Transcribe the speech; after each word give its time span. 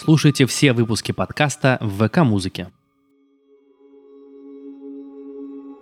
Слушайте 0.00 0.46
все 0.46 0.72
выпуски 0.72 1.10
подкаста 1.10 1.76
в 1.80 2.06
ВК-музыке. 2.06 2.68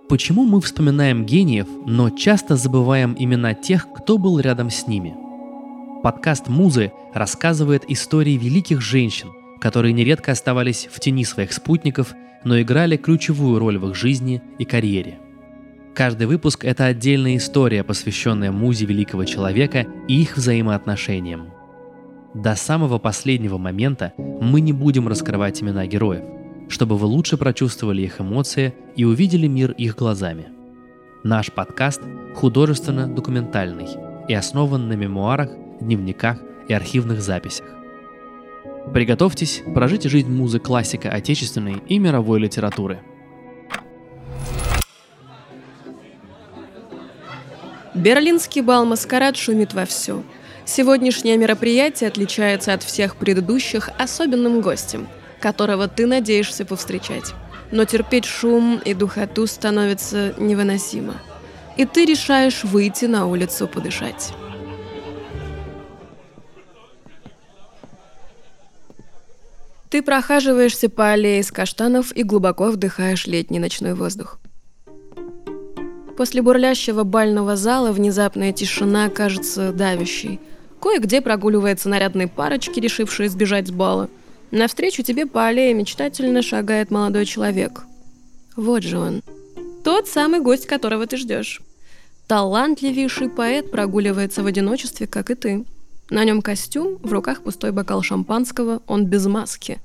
Почему 0.09 0.47
мы 0.47 0.63
вспоминаем 0.63 1.27
гениев, 1.27 1.67
но 1.85 2.09
часто 2.09 2.57
забываем 2.57 3.15
имена 3.19 3.53
тех, 3.53 3.87
кто 3.93 4.17
был 4.17 4.41
рядом 4.41 4.71
с 4.71 4.87
ними? 4.87 5.15
Подкаст 6.03 6.49
«Музы» 6.49 6.93
рассказывает 7.13 7.85
истории 7.89 8.39
великих 8.39 8.81
женщин, 8.81 9.29
которые 9.61 9.93
нередко 9.93 10.33
оставались 10.33 10.89
в 10.91 10.99
тени 10.99 11.27
своих 11.27 11.53
спутников, 11.53 12.15
но 12.43 12.59
играли 12.59 12.97
ключевую 12.97 13.59
роль 13.59 13.77
в 13.77 13.91
их 13.91 13.95
жизни 13.95 14.41
и 14.59 14.65
карьере. 14.65 15.19
Каждый 15.95 16.27
выпуск– 16.27 16.65
это 16.65 16.87
отдельная 16.87 17.37
история, 17.37 17.85
посвященная 17.85 18.51
музе 18.51 18.87
великого 18.87 19.27
человека 19.27 19.87
и 20.09 20.23
их 20.23 20.39
взаимоотношениям. 20.39 21.56
До 22.37 22.55
самого 22.55 22.99
последнего 22.99 23.57
момента 23.57 24.13
мы 24.19 24.61
не 24.61 24.75
будем 24.75 25.09
раскрывать 25.09 25.63
имена 25.63 25.87
героев, 25.87 26.23
чтобы 26.69 26.99
вы 26.99 27.07
лучше 27.07 27.39
прочувствовали 27.39 28.03
их 28.03 28.21
эмоции 28.21 28.75
и 28.95 29.07
увидели 29.07 29.47
мир 29.47 29.73
их 29.73 29.97
глазами. 29.97 30.49
Наш 31.25 31.51
подкаст 31.51 32.03
художественно-документальный 32.35 33.89
и 34.29 34.35
основан 34.35 34.87
на 34.87 34.93
мемуарах, 34.93 35.49
дневниках 35.81 36.37
и 36.69 36.75
архивных 36.75 37.23
записях. 37.23 37.69
Приготовьтесь 38.93 39.63
прожить 39.75 40.05
жизнь 40.05 40.31
музы 40.31 40.59
классика 40.59 41.09
отечественной 41.09 41.83
и 41.89 41.99
мировой 41.99 42.39
литературы. 42.39 43.01
Берлинский 47.95 48.61
бал-маскарад 48.61 49.39
шумит 49.39 49.73
вовсю– 49.73 50.23
Сегодняшнее 50.67 51.37
мероприятие 51.37 52.09
отличается 52.09 52.73
от 52.73 52.83
всех 52.83 53.15
предыдущих 53.17 53.89
особенным 53.99 54.61
гостем, 54.61 55.07
которого 55.41 55.87
ты 55.87 56.07
надеешься 56.07 56.65
повстречать. 56.65 57.35
Но 57.71 57.85
терпеть 57.85 58.25
шум 58.25 58.81
и 58.85 58.93
духоту 58.93 59.47
становится 59.47 60.35
невыносимо. 60.39 61.15
И 61.77 61.85
ты 61.85 62.05
решаешь 62.05 62.65
выйти 62.65 63.05
на 63.05 63.27
улицу 63.27 63.69
подышать. 63.69 64.33
Ты 69.89 70.03
прохаживаешься 70.03 70.89
по 70.91 71.13
аллее 71.13 71.41
из 71.41 71.53
каштанов 71.53 72.15
и 72.15 72.25
глубоко 72.25 72.73
вдыхаешь 72.73 73.29
летний 73.29 73.61
ночной 73.61 73.95
воздух. 73.95 74.41
После 76.17 76.43
бурлящего 76.43 77.05
бального 77.05 77.55
зала 77.55 77.93
внезапная 77.93 78.53
тишина 78.53 79.09
кажется 79.11 79.71
давящей– 79.71 80.41
Кое-где 80.81 81.21
прогуливаются 81.21 81.89
нарядные 81.89 82.29
парочки, 82.29 82.81
решившие 82.81 83.29
сбежать 83.29 83.69
с 83.69 83.71
бала. 83.71 84.09
Навстречу 84.51 85.03
тебе 85.03 85.27
по 85.27 85.47
аллее 85.47 85.75
мечтательно 85.75 86.43
шагает 86.43 86.91
молодой 86.91 87.27
человек. 87.27 87.83
Вот 88.55 88.83
же 88.83 88.99
он. 88.99 89.23
Тот 89.85 90.09
самый 90.09 90.41
гость, 90.41 90.67
которого 90.67 91.07
ты 91.07 91.17
ждешь. 91.17 91.61
Талантливейший 92.27 93.29
поэт 93.29 93.71
прогуливается 93.71 94.43
в 94.43 94.47
одиночестве, 94.47 95.07
как 95.07 95.31
и 95.31 95.35
ты. 95.35 95.65
На 96.11 96.25
нем 96.25 96.43
костюм, 96.43 96.99
в 97.03 97.13
руках 97.13 97.43
пустой 97.43 97.73
бокал 97.73 98.03
шампанского, 98.03 98.83
он 98.87 99.07
без 99.07 99.27
маски. 99.27 99.81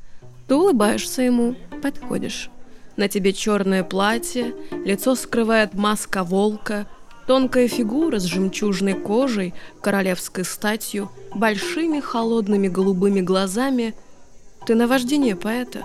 Ты 0.47 0.55
улыбаешься 0.55 1.21
ему, 1.21 1.55
подходишь. 1.81 2.49
На 2.97 3.07
тебе 3.07 3.33
черное 3.33 3.83
платье, 3.83 4.53
лицо 4.85 5.15
скрывает 5.15 5.73
маска 5.73 6.23
волка, 6.23 6.87
Тонкая 7.27 7.67
фигура 7.67 8.19
с 8.19 8.23
жемчужной 8.23 8.93
кожей, 8.93 9.53
королевской 9.81 10.43
статью, 10.43 11.09
большими 11.35 11.99
холодными 11.99 12.67
голубыми 12.67 13.21
глазами. 13.21 13.93
Ты 14.65 14.75
наваждение 14.75 15.35
поэта. 15.35 15.83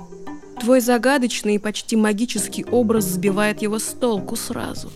Твой 0.61 0.81
загадочный 0.81 1.56
и 1.56 1.59
почти 1.59 1.97
магический 1.97 2.65
образ 2.65 3.05
сбивает 3.05 3.61
его 3.61 3.78
с 3.78 3.84
толку 3.84 4.37
сразу. 4.37 4.91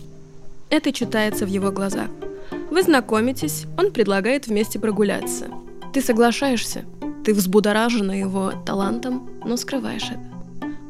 Это 0.69 0.91
читается 0.91 1.45
в 1.45 1.49
его 1.49 1.71
глазах. 1.71 2.09
Вы 2.71 2.83
знакомитесь, 2.83 3.65
он 3.77 3.91
предлагает 3.91 4.47
вместе 4.47 4.79
прогуляться. 4.79 5.47
Ты 5.93 6.01
соглашаешься, 6.01 6.85
ты 7.23 7.33
взбудоражена 7.33 8.17
его 8.19 8.53
талантом, 8.65 9.29
но 9.45 9.57
скрываешь 9.57 10.09
это. 10.09 10.19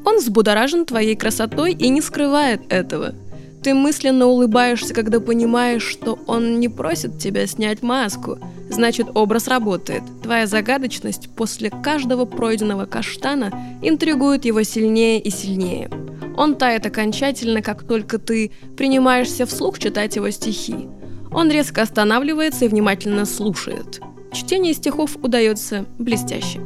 Он 0.06 0.18
взбудоражен 0.18 0.86
твоей 0.86 1.16
красотой 1.16 1.74
и 1.74 1.90
не 1.90 2.02
скрывает 2.02 2.62
этого– 2.72 3.14
ты 3.64 3.74
мысленно 3.74 4.28
улыбаешься, 4.28 4.94
когда 4.94 5.20
понимаешь, 5.20 5.84
что 5.84 6.20
он 6.28 6.60
не 6.60 6.68
просит 6.68 7.20
тебя 7.20 7.46
снять 7.48 7.84
маску. 7.84 8.40
Значит, 8.70 9.08
образ 9.14 9.48
работает. 9.48 10.04
Твоя 10.24 10.48
загадочность 10.48 11.30
после 11.36 11.70
каждого 11.70 12.26
пройденного 12.26 12.86
каштана 12.86 13.52
интригует 13.82 14.46
его 14.46 14.64
сильнее 14.64 15.20
и 15.22 15.30
сильнее. 15.30 15.90
Он 16.38 16.56
тает 16.56 16.86
окончательно, 16.86 17.62
как 17.62 17.84
только 17.84 18.18
ты 18.18 18.52
принимаешься 18.78 19.46
вслух 19.46 19.78
читать 19.80 20.16
его 20.16 20.30
стихи. 20.32 20.88
Он 21.32 21.50
резко 21.50 21.82
останавливается 21.82 22.66
и 22.66 22.68
внимательно 22.68 23.26
слушает. 23.26 24.02
Чтение 24.34 24.74
стихов 24.74 25.18
удается 25.22 25.86
блестяще. 26.00 26.60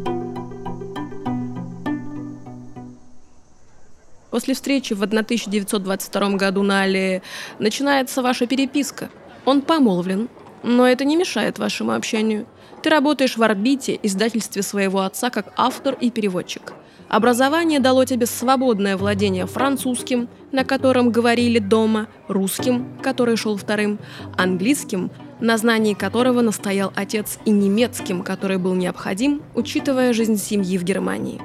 После 4.36 4.54
встречи 4.54 4.94
в 4.94 5.02
1922 5.02 6.32
году 6.32 6.62
на 6.62 6.82
Аллее 6.82 7.22
начинается 7.58 8.22
ваша 8.22 8.48
переписка. 8.48 9.10
Он 9.46 9.62
помолвлен, 9.62 10.28
но 10.62 10.86
это 10.86 11.06
не 11.06 11.16
мешает 11.16 11.58
вашему 11.58 11.94
общению. 11.94 12.46
Ты 12.84 12.90
работаешь 12.90 13.38
в 13.38 13.44
«Орбите», 13.44 13.98
издательстве 14.04 14.62
своего 14.62 15.04
отца, 15.04 15.30
как 15.30 15.54
автор 15.56 15.96
и 16.02 16.12
переводчик. 16.12 16.74
Образование 17.08 17.80
дало 17.80 18.04
тебе 18.04 18.26
свободное 18.26 18.98
владение 18.98 19.46
французским, 19.46 20.28
на 20.52 20.66
котором 20.66 21.12
говорили 21.12 21.60
дома, 21.60 22.08
русским, 22.28 23.00
который 23.02 23.38
шел 23.38 23.56
вторым, 23.56 24.00
английским, 24.36 25.12
на 25.40 25.58
знании 25.58 25.94
которого 25.94 26.42
настоял 26.42 26.92
отец, 26.94 27.40
и 27.46 27.52
немецким, 27.52 28.22
который 28.22 28.58
был 28.58 28.74
необходим, 28.74 29.42
учитывая 29.54 30.12
жизнь 30.12 30.36
семьи 30.36 30.78
в 30.78 30.84
Германии. 30.84 31.40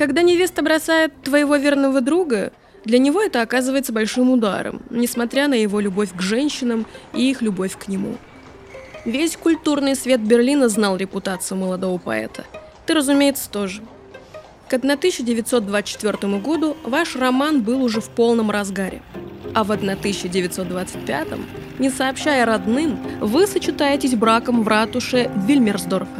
Когда 0.00 0.22
невеста 0.22 0.62
бросает 0.62 1.12
твоего 1.22 1.56
верного 1.56 2.00
друга, 2.00 2.52
для 2.86 2.98
него 2.98 3.20
это 3.20 3.42
оказывается 3.42 3.92
большим 3.92 4.30
ударом, 4.30 4.80
несмотря 4.88 5.46
на 5.46 5.52
его 5.52 5.78
любовь 5.78 6.08
к 6.16 6.22
женщинам 6.22 6.86
и 7.12 7.30
их 7.30 7.42
любовь 7.42 7.76
к 7.76 7.86
нему. 7.86 8.16
Весь 9.04 9.36
культурный 9.36 9.94
свет 9.94 10.22
Берлина 10.22 10.70
знал 10.70 10.96
репутацию 10.96 11.58
молодого 11.58 11.98
поэта. 11.98 12.46
Ты, 12.86 12.94
разумеется, 12.94 13.50
тоже. 13.50 13.82
К 14.70 14.72
1924 14.72 16.38
году 16.38 16.78
ваш 16.82 17.14
роман 17.14 17.60
был 17.60 17.82
уже 17.82 18.00
в 18.00 18.08
полном 18.08 18.50
разгаре. 18.50 19.02
А 19.54 19.64
в 19.64 19.70
1925, 19.70 21.28
не 21.78 21.90
сообщая 21.90 22.46
родным, 22.46 22.98
вы 23.20 23.46
сочетаетесь 23.46 24.14
браком 24.14 24.62
в 24.62 24.68
ратуше 24.68 25.30
Вильмерсдорфа. 25.46 26.19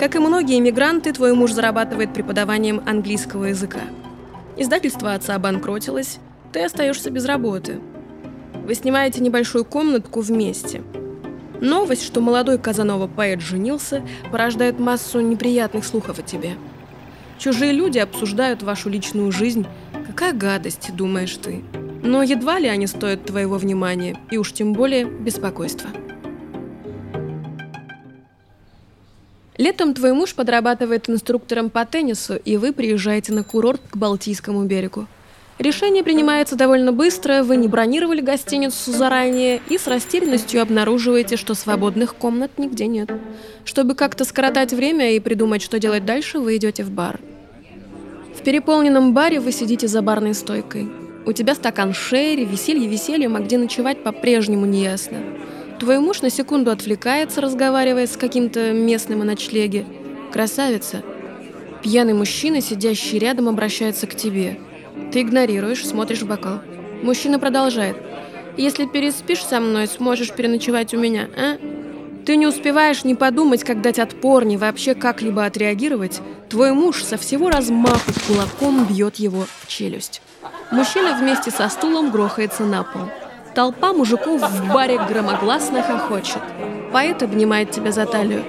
Как 0.00 0.16
и 0.16 0.18
многие 0.18 0.58
иммигранты, 0.58 1.12
твой 1.12 1.34
муж 1.34 1.52
зарабатывает 1.52 2.14
преподаванием 2.14 2.82
английского 2.86 3.44
языка. 3.44 3.80
Издательство 4.56 5.12
отца 5.12 5.34
обанкротилось, 5.34 6.20
ты 6.54 6.64
остаешься 6.64 7.10
без 7.10 7.26
работы. 7.26 7.80
Вы 8.64 8.74
снимаете 8.74 9.20
небольшую 9.20 9.66
комнатку 9.66 10.22
вместе. 10.22 10.82
Новость, 11.60 12.02
что 12.02 12.22
молодой 12.22 12.56
Казанова 12.56 13.08
поэт 13.08 13.42
женился, 13.42 14.02
порождает 14.32 14.78
массу 14.78 15.20
неприятных 15.20 15.84
слухов 15.84 16.18
о 16.18 16.22
тебе. 16.22 16.54
Чужие 17.38 17.72
люди 17.72 17.98
обсуждают 17.98 18.62
вашу 18.62 18.88
личную 18.88 19.30
жизнь. 19.32 19.66
Какая 20.06 20.32
гадость, 20.32 20.96
думаешь 20.96 21.36
ты. 21.36 21.62
Но 22.02 22.22
едва 22.22 22.58
ли 22.58 22.68
они 22.68 22.86
стоят 22.86 23.26
твоего 23.26 23.58
внимания, 23.58 24.16
и 24.30 24.38
уж 24.38 24.54
тем 24.54 24.72
более 24.72 25.04
беспокойства. 25.04 25.90
Летом 29.60 29.92
твой 29.92 30.14
муж 30.14 30.34
подрабатывает 30.34 31.10
инструктором 31.10 31.68
по 31.68 31.84
теннису, 31.84 32.34
и 32.34 32.56
вы 32.56 32.72
приезжаете 32.72 33.34
на 33.34 33.44
курорт 33.44 33.82
к 33.90 33.94
Балтийскому 33.94 34.64
берегу. 34.64 35.06
Решение 35.58 36.02
принимается 36.02 36.56
довольно 36.56 36.92
быстро, 36.92 37.42
вы 37.42 37.56
не 37.56 37.68
бронировали 37.68 38.22
гостиницу 38.22 38.90
заранее 38.90 39.60
и 39.68 39.76
с 39.76 39.86
растерянностью 39.86 40.62
обнаруживаете, 40.62 41.36
что 41.36 41.52
свободных 41.52 42.14
комнат 42.14 42.52
нигде 42.56 42.86
нет. 42.86 43.10
Чтобы 43.66 43.94
как-то 43.94 44.24
скоротать 44.24 44.72
время 44.72 45.14
и 45.14 45.20
придумать, 45.20 45.60
что 45.60 45.78
делать 45.78 46.06
дальше, 46.06 46.38
вы 46.38 46.56
идете 46.56 46.82
в 46.82 46.90
бар. 46.90 47.20
В 48.34 48.42
переполненном 48.42 49.12
баре 49.12 49.40
вы 49.40 49.52
сидите 49.52 49.88
за 49.88 50.00
барной 50.00 50.32
стойкой. 50.32 50.88
У 51.26 51.32
тебя 51.34 51.54
стакан 51.54 51.92
шерри, 51.92 52.46
веселье 52.46 52.88
весельем, 52.88 53.36
а 53.36 53.40
где 53.40 53.58
ночевать 53.58 54.02
по-прежнему 54.02 54.64
неясно. 54.64 55.18
Твой 55.80 55.98
муж 55.98 56.20
на 56.20 56.28
секунду 56.28 56.70
отвлекается, 56.70 57.40
разговаривая 57.40 58.06
с 58.06 58.18
каким-то 58.18 58.72
местным 58.72 59.22
о 59.22 59.24
ночлеге. 59.24 59.86
Красавица. 60.30 61.02
Пьяный 61.82 62.12
мужчина, 62.12 62.60
сидящий 62.60 63.18
рядом, 63.18 63.48
обращается 63.48 64.06
к 64.06 64.14
тебе. 64.14 64.60
Ты 65.10 65.22
игнорируешь, 65.22 65.86
смотришь 65.86 66.20
в 66.20 66.28
бокал. 66.28 66.60
Мужчина 67.02 67.38
продолжает. 67.38 67.96
«Если 68.58 68.84
переспишь 68.84 69.42
со 69.42 69.58
мной, 69.58 69.86
сможешь 69.86 70.32
переночевать 70.32 70.92
у 70.92 70.98
меня, 70.98 71.28
а?» 71.34 71.56
Ты 72.26 72.36
не 72.36 72.46
успеваешь 72.46 73.04
ни 73.04 73.14
подумать, 73.14 73.64
как 73.64 73.80
дать 73.80 73.98
отпор, 73.98 74.44
ни 74.44 74.56
вообще 74.56 74.94
как-либо 74.94 75.46
отреагировать. 75.46 76.20
Твой 76.50 76.72
муж 76.74 77.02
со 77.02 77.16
всего 77.16 77.48
размаху 77.48 78.12
кулаком 78.26 78.84
бьет 78.84 79.16
его 79.16 79.46
в 79.62 79.66
челюсть. 79.66 80.20
Мужчина 80.70 81.16
вместе 81.18 81.50
со 81.50 81.68
стулом 81.70 82.10
грохается 82.10 82.64
на 82.64 82.82
пол. 82.82 83.02
Толпа 83.54 83.92
мужиков 83.92 84.40
в 84.40 84.72
баре 84.72 84.98
громогласно 85.08 85.82
хохочет. 85.82 86.42
Поэт 86.92 87.22
обнимает 87.22 87.70
тебя 87.70 87.92
за 87.92 88.06
талию. 88.06 88.44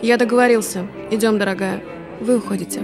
«Я 0.00 0.16
договорился. 0.16 0.86
Идем, 1.10 1.38
дорогая. 1.38 1.82
Вы 2.20 2.38
уходите». 2.38 2.80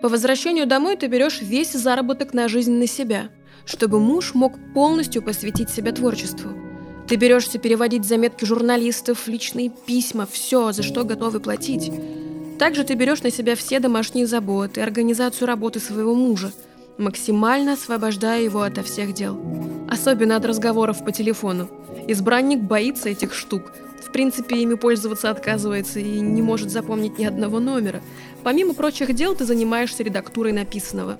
По 0.00 0.08
возвращению 0.08 0.66
домой 0.66 0.96
ты 0.96 1.06
берешь 1.06 1.40
весь 1.40 1.72
заработок 1.72 2.34
на 2.34 2.48
жизнь 2.48 2.72
на 2.72 2.86
себя, 2.86 3.28
чтобы 3.64 4.00
муж 4.00 4.34
мог 4.34 4.54
полностью 4.74 5.22
посвятить 5.22 5.70
себя 5.70 5.92
творчеству. 5.92 6.50
Ты 7.08 7.16
берешься 7.16 7.58
переводить 7.58 8.04
заметки 8.04 8.44
журналистов, 8.44 9.28
личные 9.28 9.70
письма, 9.70 10.26
все, 10.30 10.72
за 10.72 10.82
что 10.82 11.04
готовы 11.04 11.40
платить. 11.40 11.92
Также 12.62 12.84
ты 12.84 12.94
берешь 12.94 13.24
на 13.24 13.32
себя 13.32 13.56
все 13.56 13.80
домашние 13.80 14.24
заботы, 14.24 14.82
организацию 14.82 15.48
работы 15.48 15.80
своего 15.80 16.14
мужа, 16.14 16.52
максимально 16.96 17.72
освобождая 17.72 18.40
его 18.40 18.62
ото 18.62 18.84
всех 18.84 19.14
дел. 19.14 19.36
Особенно 19.90 20.36
от 20.36 20.44
разговоров 20.44 21.04
по 21.04 21.10
телефону. 21.10 21.68
Избранник 22.06 22.60
боится 22.60 23.08
этих 23.08 23.34
штук, 23.34 23.72
в 24.06 24.12
принципе, 24.12 24.62
ими 24.62 24.74
пользоваться 24.74 25.28
отказывается 25.28 25.98
и 25.98 26.20
не 26.20 26.40
может 26.40 26.70
запомнить 26.70 27.18
ни 27.18 27.24
одного 27.24 27.58
номера. 27.58 28.00
Помимо 28.44 28.74
прочих 28.74 29.12
дел, 29.12 29.34
ты 29.34 29.44
занимаешься 29.44 30.04
редактурой 30.04 30.52
написанного. 30.52 31.18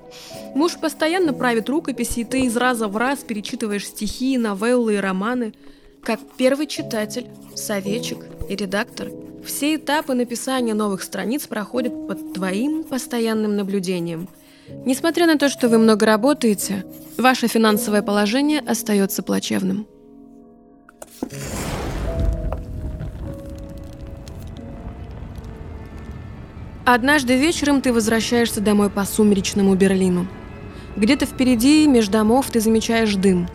Муж 0.55 0.77
постоянно 0.79 1.33
правит 1.33 1.67
рукописи, 1.67 2.21
и 2.21 2.23
ты 2.23 2.43
из 2.43 2.55
раза 2.55 2.87
в 2.87 2.95
раз 2.95 3.19
перечитываешь 3.19 3.87
стихи, 3.87 4.37
новеллы 4.37 4.93
и 4.93 4.97
романы. 4.97 5.53
Как 6.03 6.21
первый 6.37 6.67
читатель, 6.67 7.27
советчик 7.53 8.19
и 8.47 8.55
редактор. 8.55 9.09
Все 9.45 9.75
этапы 9.75 10.13
написания 10.13 10.73
новых 10.73 11.03
страниц 11.03 11.47
проходят 11.47 12.07
под 12.07 12.33
твоим 12.33 12.83
постоянным 12.83 13.55
наблюдением. 13.55 14.29
Несмотря 14.85 15.27
на 15.27 15.37
то, 15.37 15.49
что 15.49 15.67
вы 15.67 15.77
много 15.77 16.05
работаете, 16.05 16.85
ваше 17.17 17.47
финансовое 17.47 18.01
положение 18.01 18.59
остается 18.59 19.21
плачевным. 19.21 19.85
Однажды 26.85 27.37
вечером 27.37 27.81
ты 27.81 27.93
возвращаешься 27.93 28.61
домой 28.61 28.89
по 28.89 29.05
сумеречному 29.05 29.75
Берлину. 29.75 30.27
Где-то 30.95 31.25
впереди, 31.25 31.87
между 31.87 32.13
домов, 32.13 32.49
ты 32.51 32.59
замечаешь 32.59 33.15
дым. 33.15 33.47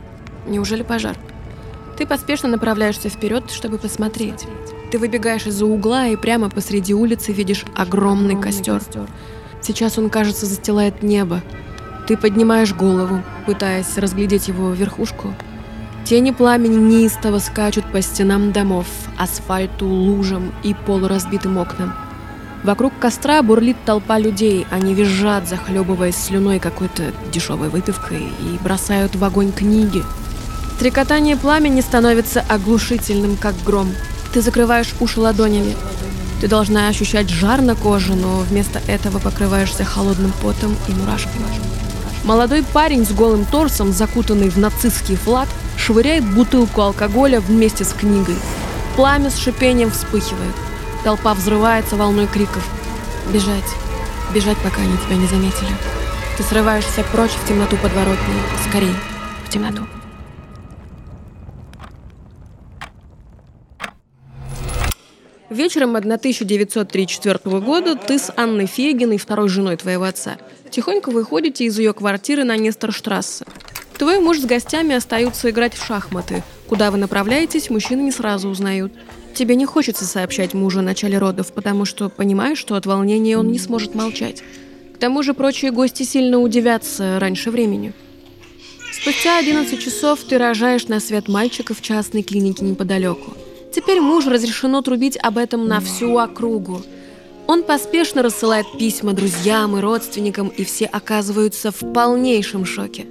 Неужели 0.46 0.82
пожар? 0.82 1.16
Ты 1.96 2.06
поспешно 2.06 2.48
направляешься 2.48 3.08
вперед, 3.08 3.50
чтобы 3.50 3.78
посмотреть. 3.78 4.46
Ты 4.90 4.98
выбегаешь 4.98 5.46
из-за 5.46 5.66
угла 5.66 6.06
и 6.06 6.16
прямо 6.16 6.48
посреди 6.48 6.94
улицы 6.94 7.32
видишь 7.32 7.64
огромный, 7.74 8.34
огромный 8.34 8.42
костер. 8.42 8.78
костер. 8.78 9.06
Сейчас 9.60 9.98
он, 9.98 10.08
кажется, 10.08 10.46
застилает 10.46 11.02
небо. 11.02 11.42
Ты 12.06 12.16
поднимаешь 12.16 12.74
голову, 12.74 13.22
пытаясь 13.44 13.98
разглядеть 13.98 14.48
его 14.48 14.72
верхушку. 14.72 15.34
Тени 16.04 16.30
пламени 16.30 16.76
неистово 16.76 17.38
скачут 17.38 17.84
по 17.92 18.00
стенам 18.00 18.50
домов, 18.50 18.86
асфальту, 19.18 19.86
лужам 19.86 20.54
и 20.62 20.74
полуразбитым 20.86 21.58
окнам. 21.58 21.92
Вокруг 22.64 22.92
костра 22.98 23.42
бурлит 23.42 23.76
толпа 23.84 24.18
людей. 24.18 24.66
Они 24.70 24.94
визжат, 24.94 25.46
захлебываясь 25.46 26.16
слюной 26.16 26.58
какой-то 26.58 27.12
дешевой 27.30 27.68
выпивкой 27.68 28.22
и 28.22 28.64
бросают 28.64 29.16
в 29.16 29.22
огонь 29.22 29.52
книги. 29.52 30.02
Трекотание 30.78 31.36
пламени 31.36 31.82
становится 31.82 32.40
оглушительным, 32.48 33.36
как 33.36 33.54
гром. 33.64 33.88
Ты 34.32 34.42
закрываешь 34.42 34.94
уши 35.00 35.20
ладонями. 35.20 35.76
Ты 36.40 36.48
должна 36.48 36.88
ощущать 36.88 37.28
жар 37.28 37.60
на 37.62 37.74
коже, 37.74 38.14
но 38.14 38.38
вместо 38.38 38.80
этого 38.86 39.18
покрываешься 39.18 39.84
холодным 39.84 40.32
потом 40.42 40.76
и 40.88 40.92
мурашками. 40.92 41.46
Молодой 42.24 42.62
парень 42.62 43.06
с 43.06 43.10
голым 43.10 43.44
торсом, 43.44 43.92
закутанный 43.92 44.50
в 44.50 44.56
нацистский 44.58 45.16
флаг, 45.16 45.48
швыряет 45.76 46.24
бутылку 46.24 46.82
алкоголя 46.82 47.40
вместе 47.40 47.84
с 47.84 47.92
книгой. 47.92 48.36
Пламя 48.96 49.30
с 49.30 49.38
шипением 49.38 49.90
вспыхивает. 49.90 50.54
Толпа 51.04 51.34
взрывается 51.34 51.96
волной 51.96 52.26
криков. 52.26 52.66
Бежать. 53.32 53.64
Бежать, 54.34 54.58
пока 54.58 54.80
они 54.82 54.96
тебя 54.98 55.16
не 55.16 55.26
заметили. 55.26 55.70
Ты 56.36 56.42
срываешься 56.42 57.02
прочь 57.12 57.32
в 57.32 57.48
темноту 57.48 57.76
подворотни. 57.76 58.34
Скорей. 58.68 58.94
В 59.46 59.50
темноту. 59.50 59.86
Вечером 65.50 65.96
1934 65.96 67.60
года 67.60 67.96
ты 67.96 68.18
с 68.18 68.30
Анной 68.36 68.66
Фегиной, 68.66 69.16
второй 69.16 69.48
женой 69.48 69.78
твоего 69.78 70.04
отца, 70.04 70.36
тихонько 70.70 71.10
выходите 71.10 71.64
из 71.64 71.78
ее 71.78 71.94
квартиры 71.94 72.44
на 72.44 72.58
Несторштрассе. 72.58 73.46
Твой 73.96 74.20
муж 74.20 74.40
с 74.40 74.44
гостями 74.44 74.94
остаются 74.94 75.48
играть 75.48 75.74
в 75.74 75.84
шахматы. 75.84 76.42
Куда 76.68 76.90
вы 76.90 76.98
направляетесь, 76.98 77.70
мужчины 77.70 78.02
не 78.02 78.12
сразу 78.12 78.50
узнают. 78.50 78.92
Тебе 79.32 79.56
не 79.56 79.64
хочется 79.64 80.04
сообщать 80.04 80.52
мужу 80.52 80.80
о 80.80 80.82
начале 80.82 81.16
родов, 81.16 81.52
потому 81.54 81.86
что 81.86 82.10
понимаешь, 82.10 82.58
что 82.58 82.74
от 82.74 82.84
волнения 82.84 83.38
он 83.38 83.50
не 83.50 83.58
сможет 83.58 83.94
молчать. 83.94 84.42
К 84.94 84.98
тому 84.98 85.22
же 85.22 85.32
прочие 85.32 85.70
гости 85.70 86.02
сильно 86.02 86.38
удивятся 86.40 87.18
раньше 87.18 87.50
времени. 87.50 87.94
Спустя 88.92 89.38
11 89.38 89.82
часов 89.82 90.20
ты 90.20 90.36
рожаешь 90.36 90.88
на 90.88 91.00
свет 91.00 91.26
мальчика 91.26 91.72
в 91.72 91.80
частной 91.80 92.22
клинике 92.22 92.64
неподалеку. 92.64 93.32
Теперь 93.72 94.00
мужу 94.00 94.30
разрешено 94.30 94.82
трубить 94.82 95.18
об 95.22 95.38
этом 95.38 95.68
на 95.68 95.80
всю 95.80 96.16
округу. 96.16 96.82
Он 97.46 97.62
поспешно 97.62 98.22
рассылает 98.22 98.66
письма 98.78 99.12
друзьям 99.12 99.76
и 99.76 99.80
родственникам, 99.80 100.48
и 100.48 100.64
все 100.64 100.86
оказываются 100.86 101.70
в 101.70 101.92
полнейшем 101.92 102.64
шоке. 102.64 103.06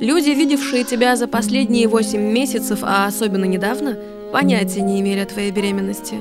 Люди, 0.00 0.30
видевшие 0.30 0.84
тебя 0.84 1.14
за 1.16 1.28
последние 1.28 1.88
8 1.88 2.18
месяцев, 2.18 2.80
а 2.82 3.06
особенно 3.06 3.44
недавно, 3.44 3.98
понятия 4.32 4.80
не 4.80 5.00
имели 5.00 5.20
о 5.20 5.26
твоей 5.26 5.50
беременности. 5.50 6.16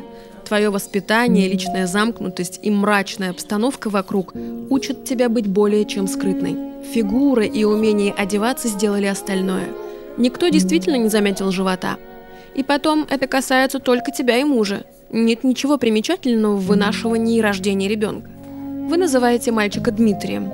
Твое 0.46 0.70
воспитание, 0.70 1.48
личная 1.48 1.88
замкнутость 1.88 2.60
и 2.62 2.70
мрачная 2.70 3.30
обстановка 3.30 3.90
вокруг 3.90 4.34
учат 4.70 5.06
тебя 5.06 5.30
быть 5.30 5.48
более 5.48 5.86
чем 5.86 6.08
скрытной. 6.08 6.58
Фигура 6.94 7.46
и 7.46 7.64
умение 7.64 8.14
одеваться 8.14 8.68
сделали 8.68 9.06
остальное. 9.06 9.70
Никто 10.18 10.50
действительно 10.50 10.98
не 10.98 11.08
заметил 11.08 11.52
живота. 11.52 11.98
И 12.56 12.64
потом, 12.64 13.08
это 13.10 13.28
касается 13.28 13.80
только 13.80 14.12
тебя 14.12 14.38
и 14.38 14.44
мужа. 14.44 14.84
Нет 15.10 15.44
ничего 15.44 15.78
примечательного 15.78 16.56
в 16.56 16.66
вынашивании 16.66 17.38
и 17.38 17.42
рождении 17.42 17.88
ребенка. 17.88 18.30
Вы 18.90 18.98
называете 18.98 19.52
мальчика 19.52 19.92
Дмитрием. 19.92 20.52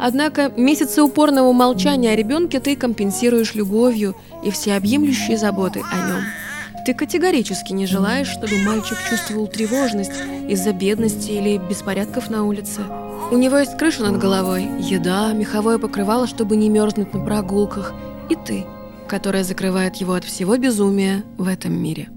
Однако 0.00 0.50
месяцы 0.56 1.02
упорного 1.02 1.52
молчания 1.52 2.10
о 2.12 2.16
ребенке 2.16 2.60
ты 2.60 2.76
компенсируешь 2.76 3.54
любовью 3.54 4.16
и 4.44 4.50
всеобъемлющей 4.50 5.36
заботой 5.36 5.82
о 5.90 6.08
нем. 6.08 6.22
Ты 6.84 6.92
категорически 6.92 7.72
не 7.72 7.86
желаешь, 7.86 8.28
чтобы 8.28 8.58
мальчик 8.58 8.98
чувствовал 9.08 9.46
тревожность 9.46 10.12
из-за 10.48 10.72
бедности 10.72 11.30
или 11.30 11.56
беспорядков 11.56 12.28
на 12.28 12.44
улице. 12.44 12.82
У 13.30 13.36
него 13.36 13.56
есть 13.56 13.78
крыша 13.78 14.02
над 14.02 14.18
головой, 14.18 14.68
еда, 14.80 15.32
меховое 15.32 15.78
покрывало, 15.78 16.26
чтобы 16.26 16.56
не 16.56 16.68
мерзнуть 16.68 17.14
на 17.14 17.24
прогулках, 17.24 17.94
и 18.28 18.36
ты, 18.36 18.66
которая 19.08 19.44
закрывает 19.44 19.96
его 19.96 20.14
от 20.14 20.24
всего 20.24 20.56
безумия 20.56 21.24
в 21.36 21.48
этом 21.48 21.72
мире. 21.72 22.08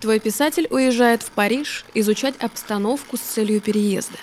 Твой 0.00 0.20
писатель 0.20 0.66
уезжает 0.70 1.22
в 1.22 1.30
Париж 1.30 1.86
изучать 1.94 2.36
обстановку 2.36 3.16
с 3.16 3.20
целью 3.20 3.62
переезда, 3.62 4.18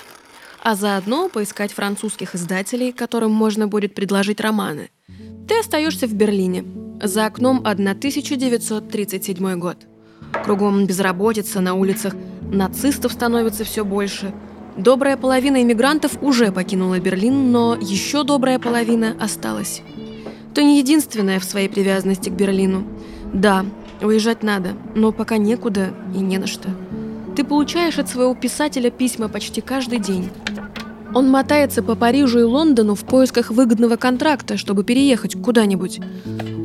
а 0.63 0.75
заодно 0.75 1.27
поискать 1.27 1.73
французских 1.73 2.35
издателей, 2.35 2.91
которым 2.91 3.31
можно 3.31 3.67
будет 3.67 3.95
предложить 3.95 4.39
романы. 4.39 4.91
Ты 5.47 5.59
остаешься 5.59 6.05
в 6.05 6.13
Берлине, 6.13 6.63
за 7.01 7.25
окном 7.25 7.61
1937 7.65 9.57
год. 9.57 9.87
Кругом 10.45 10.85
безработица, 10.85 11.61
на 11.61 11.73
улицах 11.73 12.13
нацистов 12.43 13.11
становится 13.11 13.63
все 13.63 13.83
больше. 13.83 14.33
Добрая 14.77 15.17
половина 15.17 15.61
иммигрантов 15.61 16.17
уже 16.21 16.51
покинула 16.51 16.99
Берлин, 16.99 17.51
но 17.51 17.75
еще 17.75 18.23
добрая 18.23 18.57
половина 18.57 19.15
осталась. 19.19 19.81
Ты 20.53 20.63
не 20.63 20.79
единственная 20.79 21.39
в 21.39 21.43
своей 21.43 21.67
привязанности 21.67 22.29
к 22.29 22.33
Берлину. 22.33 22.83
Да, 23.33 23.65
уезжать 24.01 24.43
надо, 24.43 24.71
но 24.95 25.11
пока 25.11 25.37
некуда 25.37 25.93
и 26.15 26.19
не 26.19 26.37
на 26.37 26.47
что. 26.47 26.69
Ты 27.35 27.43
получаешь 27.43 27.99
от 27.99 28.09
своего 28.09 28.33
писателя 28.33 28.89
письма 28.89 29.27
почти 29.27 29.61
каждый 29.61 29.99
день. 29.99 30.29
Он 31.13 31.29
мотается 31.29 31.83
по 31.83 31.95
Парижу 31.95 32.39
и 32.39 32.43
Лондону 32.43 32.95
в 32.95 33.03
поисках 33.03 33.51
выгодного 33.51 33.97
контракта, 33.97 34.57
чтобы 34.57 34.85
переехать 34.85 35.41
куда-нибудь. 35.41 35.99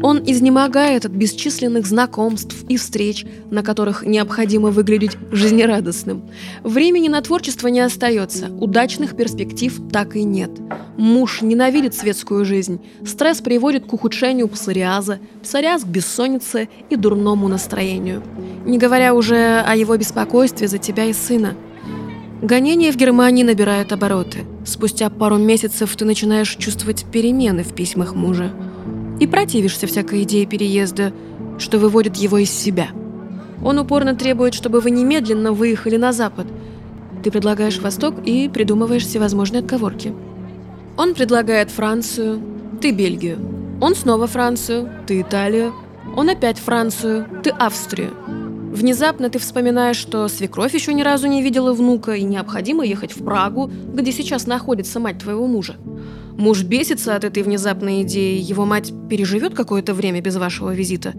Он 0.03 0.23
изнемогает 0.25 1.05
от 1.05 1.13
бесчисленных 1.13 1.87
знакомств 1.87 2.57
и 2.69 2.77
встреч, 2.77 3.25
на 3.51 3.63
которых 3.63 4.05
необходимо 4.05 4.71
выглядеть 4.71 5.17
жизнерадостным. 5.33 6.23
Времени 6.63 7.09
на 7.09 7.21
творчество 7.23 7.69
не 7.69 7.81
остается, 7.81 8.49
удачных 8.51 9.17
перспектив 9.17 9.81
так 9.91 10.17
и 10.17 10.23
нет. 10.23 10.51
Муж 10.97 11.43
ненавидит 11.43 11.95
светскую 11.95 12.45
жизнь, 12.45 12.81
стресс 13.05 13.41
приводит 13.41 13.87
к 13.87 13.93
ухудшению 13.93 14.49
псориаза, 14.49 15.19
псориаз 15.43 15.85
к 15.85 15.89
бессоннице 15.89 16.69
и 16.91 16.97
дурному 16.97 17.49
настроению. 17.49 18.23
Не 18.65 18.79
говоря 18.79 19.15
уже 19.15 19.61
о 19.67 19.75
его 19.77 19.97
беспокойстве 19.97 20.69
за 20.69 20.79
тебя 20.79 21.05
и 21.05 21.13
сына. 21.13 21.55
Гонения 22.43 22.93
в 22.93 22.97
Германии 22.97 23.43
набирают 23.43 23.93
обороты. 23.93 24.45
Спустя 24.65 25.09
пару 25.09 25.39
месяцев 25.39 25.97
ты 25.97 26.05
начинаешь 26.05 26.55
чувствовать 26.57 27.07
перемены 27.11 27.63
в 27.63 27.75
письмах 27.75 28.15
мужа 28.15 28.53
и 29.21 29.27
противишься 29.27 29.87
всякой 29.87 30.23
идее 30.23 30.47
переезда, 30.47 31.13
что 31.59 31.79
выводит 31.79 32.17
его 32.17 32.39
из 32.39 32.51
себя. 32.51 32.89
Он 33.65 33.79
упорно 33.79 34.15
требует, 34.15 34.55
чтобы 34.55 34.81
вы 34.81 34.91
немедленно 34.91 35.53
выехали 35.53 35.97
на 35.97 36.13
запад. 36.13 36.47
Ты 37.23 37.31
предлагаешь 37.31 37.79
Восток 37.79 38.15
и 38.25 38.49
придумываешь 38.49 39.05
всевозможные 39.05 39.61
отговорки. 39.61 40.15
Он 40.97 41.15
предлагает 41.15 41.71
Францию, 41.71 42.41
ты 42.81 42.93
Бельгию. 42.93 43.39
Он 43.81 43.95
снова 43.95 44.27
Францию, 44.27 44.91
ты 45.07 45.21
Италию. 45.21 45.75
Он 46.15 46.29
опять 46.31 46.59
Францию, 46.59 47.27
ты 47.43 47.51
Австрию. 47.51 48.11
Внезапно 48.77 49.31
ты 49.31 49.39
вспоминаешь, 49.39 49.97
что 49.97 50.29
свекровь 50.29 50.75
еще 50.75 50.93
ни 50.93 51.03
разу 51.03 51.27
не 51.27 51.43
видела 51.43 51.73
внука 51.73 52.13
и 52.13 52.23
необходимо 52.23 52.85
ехать 52.85 53.17
в 53.17 53.25
Прагу, 53.25 53.71
где 53.95 54.13
сейчас 54.13 54.47
находится 54.47 55.01
мать 55.01 55.19
твоего 55.19 55.47
мужа. 55.47 55.77
Муж 56.39 56.65
бесится 56.65 57.17
от 57.17 57.25
этой 57.25 57.43
внезапной 57.43 58.03
идеи, 58.03 58.39
его 58.39 58.67
мать 58.67 58.93
переживет 59.09 59.55
какое-то 59.55 59.95
время 59.95 60.21
без 60.21 60.37
вашего 60.37 60.75
визита. 60.75 61.15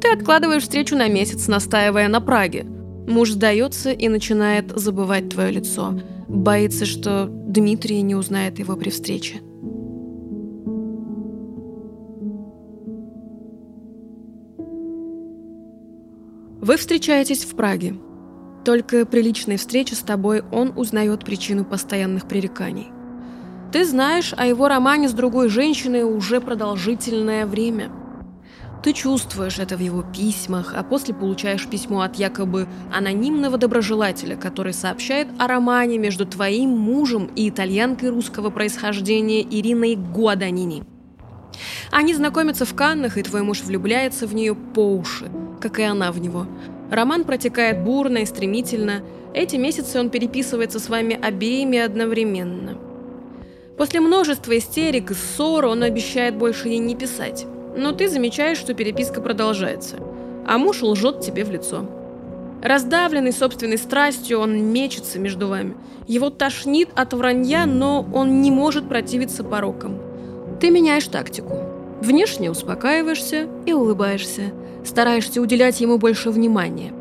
Ты 0.00 0.08
откладываешь 0.10 0.62
встречу 0.62 0.96
на 0.96 1.08
месяц, 1.08 1.46
настаивая 1.46 2.08
на 2.08 2.20
Праге. 2.20 2.64
Муж 3.06 3.32
сдается 3.32 3.92
и 3.92 4.08
начинает 4.08 4.72
забывать 4.74 5.28
твое 5.28 5.52
лицо. 5.52 6.00
Боится, 6.26 6.86
что 6.86 7.26
Дмитрий 7.26 8.00
не 8.00 8.14
узнает 8.14 8.58
его 8.58 8.74
при 8.76 8.88
встрече. 8.88 9.40
Вы 16.62 16.76
встречаетесь 16.78 17.44
в 17.44 17.54
Праге. 17.56 17.96
Только 18.64 19.04
при 19.04 19.20
личной 19.20 19.58
встрече 19.58 19.96
с 19.96 19.98
тобой 19.98 20.42
он 20.50 20.72
узнает 20.76 21.24
причину 21.24 21.64
постоянных 21.66 22.26
пререканий– 22.26 22.86
ты 23.72 23.86
знаешь 23.86 24.34
о 24.36 24.46
его 24.46 24.68
романе 24.68 25.08
с 25.08 25.12
другой 25.12 25.48
женщиной 25.48 26.02
уже 26.02 26.42
продолжительное 26.42 27.46
время. 27.46 27.90
Ты 28.82 28.92
чувствуешь 28.92 29.58
это 29.58 29.78
в 29.78 29.80
его 29.80 30.02
письмах, 30.02 30.74
а 30.76 30.82
после 30.82 31.14
получаешь 31.14 31.66
письмо 31.66 32.02
от 32.02 32.16
якобы 32.16 32.68
анонимного 32.92 33.56
доброжелателя, 33.56 34.36
который 34.36 34.74
сообщает 34.74 35.28
о 35.38 35.46
романе 35.46 35.96
между 35.96 36.26
твоим 36.26 36.70
мужем 36.70 37.30
и 37.34 37.48
итальянкой 37.48 38.10
русского 38.10 38.50
происхождения 38.50 39.40
Ириной 39.40 39.96
Гуаданини. 39.96 40.82
Они 41.90 42.12
знакомятся 42.14 42.66
в 42.66 42.74
Каннах, 42.74 43.16
и 43.16 43.22
твой 43.22 43.42
муж 43.42 43.62
влюбляется 43.62 44.26
в 44.26 44.34
нее 44.34 44.54
по 44.54 44.96
уши, 44.96 45.30
как 45.60 45.78
и 45.78 45.82
она 45.82 46.12
в 46.12 46.18
него. 46.18 46.46
Роман 46.90 47.24
протекает 47.24 47.84
бурно 47.84 48.18
и 48.18 48.26
стремительно. 48.26 49.00
Эти 49.32 49.56
месяцы 49.56 49.98
он 49.98 50.10
переписывается 50.10 50.78
с 50.78 50.90
вами 50.90 51.18
обеими 51.18 51.78
одновременно– 51.78 52.76
После 53.76 54.00
множества 54.00 54.56
истерик 54.56 55.10
и 55.10 55.14
ссор 55.14 55.66
он 55.66 55.82
обещает 55.82 56.36
больше 56.36 56.68
ей 56.68 56.78
не 56.78 56.94
писать. 56.94 57.46
Но 57.76 57.92
ты 57.92 58.08
замечаешь, 58.08 58.58
что 58.58 58.74
переписка 58.74 59.20
продолжается, 59.20 59.96
а 60.46 60.58
муж 60.58 60.82
лжет 60.82 61.20
тебе 61.20 61.44
в 61.44 61.50
лицо. 61.50 61.86
Раздавленный 62.62 63.32
собственной 63.32 63.78
страстью, 63.78 64.38
он 64.38 64.72
мечется 64.72 65.18
между 65.18 65.48
вами. 65.48 65.74
Его 66.06 66.30
тошнит 66.30 66.90
от 66.94 67.12
вранья, 67.12 67.66
но 67.66 68.06
он 68.12 68.40
не 68.40 68.50
может 68.50 68.88
противиться 68.88 69.42
порокам. 69.42 69.98
Ты 70.60 70.70
меняешь 70.70 71.08
тактику. 71.08 71.58
Внешне 72.00 72.50
успокаиваешься 72.50 73.48
и 73.66 73.72
улыбаешься, 73.72 74.52
стараешься 74.84 75.40
уделять 75.40 75.80
ему 75.80 75.98
больше 75.98 76.30
внимания. 76.30 76.92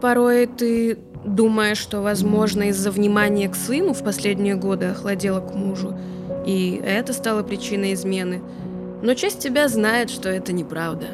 Порой 0.00 0.46
ты 0.46 0.98
думая, 1.26 1.74
что, 1.74 2.00
возможно, 2.00 2.70
из-за 2.70 2.90
внимания 2.90 3.48
к 3.48 3.56
сыну 3.56 3.92
в 3.92 4.02
последние 4.02 4.54
годы 4.54 4.86
охладела 4.86 5.40
к 5.40 5.54
мужу, 5.54 5.98
и 6.46 6.80
это 6.84 7.12
стало 7.12 7.42
причиной 7.42 7.94
измены. 7.94 8.42
Но 9.02 9.14
часть 9.14 9.40
тебя 9.40 9.68
знает, 9.68 10.10
что 10.10 10.28
это 10.28 10.52
неправда. 10.52 11.08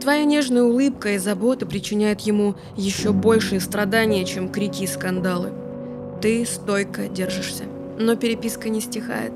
Твоя 0.00 0.24
нежная 0.24 0.64
улыбка 0.64 1.10
и 1.10 1.18
забота 1.18 1.64
причиняют 1.64 2.20
ему 2.22 2.56
еще 2.76 3.12
большие 3.12 3.60
страдания, 3.60 4.24
чем 4.24 4.48
крики 4.48 4.82
и 4.82 4.88
скандалы. 4.88 5.52
Ты 6.20 6.44
стойко 6.44 7.08
держишься, 7.08 7.64
но 7.98 8.16
переписка 8.16 8.68
не 8.68 8.80
стихает. 8.80 9.32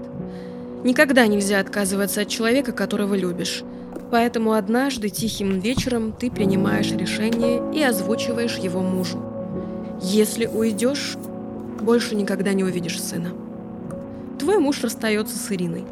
Никогда 0.82 1.26
нельзя 1.26 1.60
отказываться 1.60 2.22
от 2.22 2.28
человека, 2.28 2.72
которого 2.72 3.14
любишь. 3.14 3.62
Поэтому 4.10 4.52
однажды 4.52 5.08
тихим 5.08 5.58
вечером 5.58 6.12
ты 6.12 6.30
принимаешь 6.30 6.92
решение 6.92 7.62
и 7.72 7.82
озвучиваешь 7.82 8.56
его 8.56 8.80
мужу. 8.82 9.20
Если 10.02 10.46
уйдешь, 10.46 11.16
больше 11.80 12.14
никогда 12.14 12.52
не 12.52 12.64
увидишь 12.64 13.00
сына. 13.00 13.30
Твой 14.38 14.58
муж 14.58 14.82
расстается 14.82 15.38
с 15.38 15.50
Ириной. 15.50 15.84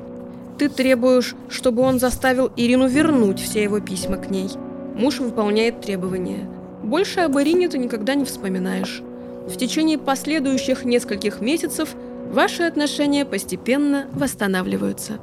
Ты 0.58 0.68
требуешь, 0.68 1.34
чтобы 1.48 1.82
он 1.82 1.98
заставил 1.98 2.50
Ирину 2.56 2.86
вернуть 2.86 3.40
все 3.40 3.62
его 3.62 3.80
письма 3.80 4.16
к 4.16 4.30
ней. 4.30 4.50
Муж 4.94 5.18
выполняет 5.18 5.80
требования. 5.80 6.48
Больше 6.82 7.20
об 7.20 7.38
Ирине 7.38 7.68
ты 7.68 7.78
никогда 7.78 8.14
не 8.14 8.24
вспоминаешь. 8.24 9.02
В 9.48 9.56
течение 9.56 9.98
последующих 9.98 10.84
нескольких 10.84 11.40
месяцев 11.40 11.94
ваши 12.30 12.62
отношения 12.62 13.24
постепенно 13.24 14.06
восстанавливаются. 14.12 15.14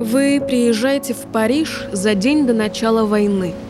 Вы 0.00 0.42
приезжаете 0.46 1.14
в 1.14 1.26
Париж 1.32 1.86
за 1.92 2.14
день 2.14 2.46
до 2.46 2.54
начала 2.54 3.04
войны– 3.04 3.54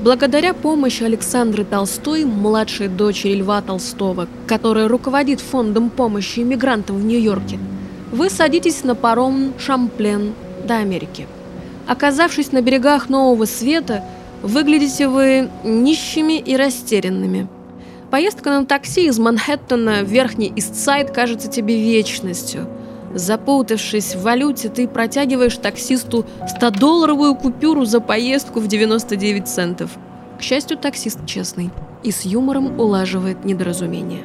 Благодаря 0.00 0.54
помощи 0.54 1.02
Александры 1.02 1.64
Толстой, 1.64 2.24
младшей 2.24 2.86
дочери 2.86 3.34
Льва 3.34 3.60
Толстого, 3.62 4.28
которая 4.46 4.86
руководит 4.86 5.40
фондом 5.40 5.90
помощи 5.90 6.38
иммигрантам 6.38 6.98
в 6.98 7.04
Нью-Йорке, 7.04 7.58
вы 8.12 8.30
садитесь 8.30 8.84
на 8.84 8.94
паром 8.94 9.54
Шамплен 9.58 10.34
до 10.64 10.76
Америки. 10.76 11.26
Оказавшись 11.88 12.52
на 12.52 12.62
берегах 12.62 13.08
Нового 13.08 13.44
Света, 13.44 14.04
выглядите 14.40 15.08
вы 15.08 15.50
нищими 15.64 16.38
и 16.38 16.56
растерянными. 16.56 17.48
Поездка 18.12 18.50
на 18.50 18.66
такси 18.66 19.06
из 19.06 19.18
Манхэттена 19.18 20.04
в 20.04 20.08
Верхний 20.08 20.52
Истсайд 20.54 21.10
кажется 21.10 21.48
тебе 21.48 21.76
вечностью. 21.76 22.68
Запутавшись 23.14 24.14
в 24.14 24.22
валюте, 24.22 24.68
ты 24.68 24.86
протягиваешь 24.86 25.56
таксисту 25.56 26.26
100-долларовую 26.60 27.34
купюру 27.34 27.84
за 27.84 28.00
поездку 28.00 28.60
в 28.60 28.66
99 28.66 29.48
центов. 29.48 29.90
К 30.38 30.42
счастью, 30.42 30.76
таксист 30.76 31.24
честный 31.26 31.70
и 32.02 32.10
с 32.10 32.24
юмором 32.24 32.78
улаживает 32.78 33.44
недоразумение. 33.44 34.24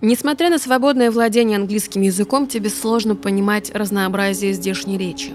Несмотря 0.00 0.50
на 0.50 0.58
свободное 0.58 1.10
владение 1.10 1.56
английским 1.56 2.02
языком, 2.02 2.46
тебе 2.46 2.68
сложно 2.68 3.16
понимать 3.16 3.74
разнообразие 3.74 4.52
здешней 4.52 4.98
речи. 4.98 5.32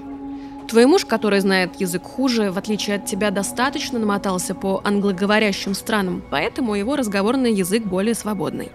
Твой 0.69 0.85
муж, 0.85 1.03
который 1.03 1.39
знает 1.39 1.81
язык 1.81 2.03
хуже, 2.03 2.51
в 2.51 2.57
отличие 2.59 2.97
от 2.97 3.05
тебя, 3.07 3.31
достаточно 3.31 3.97
намотался 3.97 4.53
по 4.53 4.81
англоговорящим 4.83 5.73
странам, 5.73 6.21
поэтому 6.29 6.75
его 6.75 6.95
разговорный 6.95 7.51
язык 7.51 7.83
более 7.83 8.13
свободный. 8.13 8.69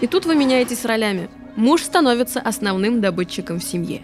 И 0.00 0.08
тут 0.08 0.26
вы 0.26 0.34
меняетесь 0.34 0.84
ролями. 0.84 1.30
Муж 1.54 1.82
становится 1.82 2.40
основным 2.40 3.00
добытчиком 3.00 3.60
в 3.60 3.62
семье. 3.62 4.02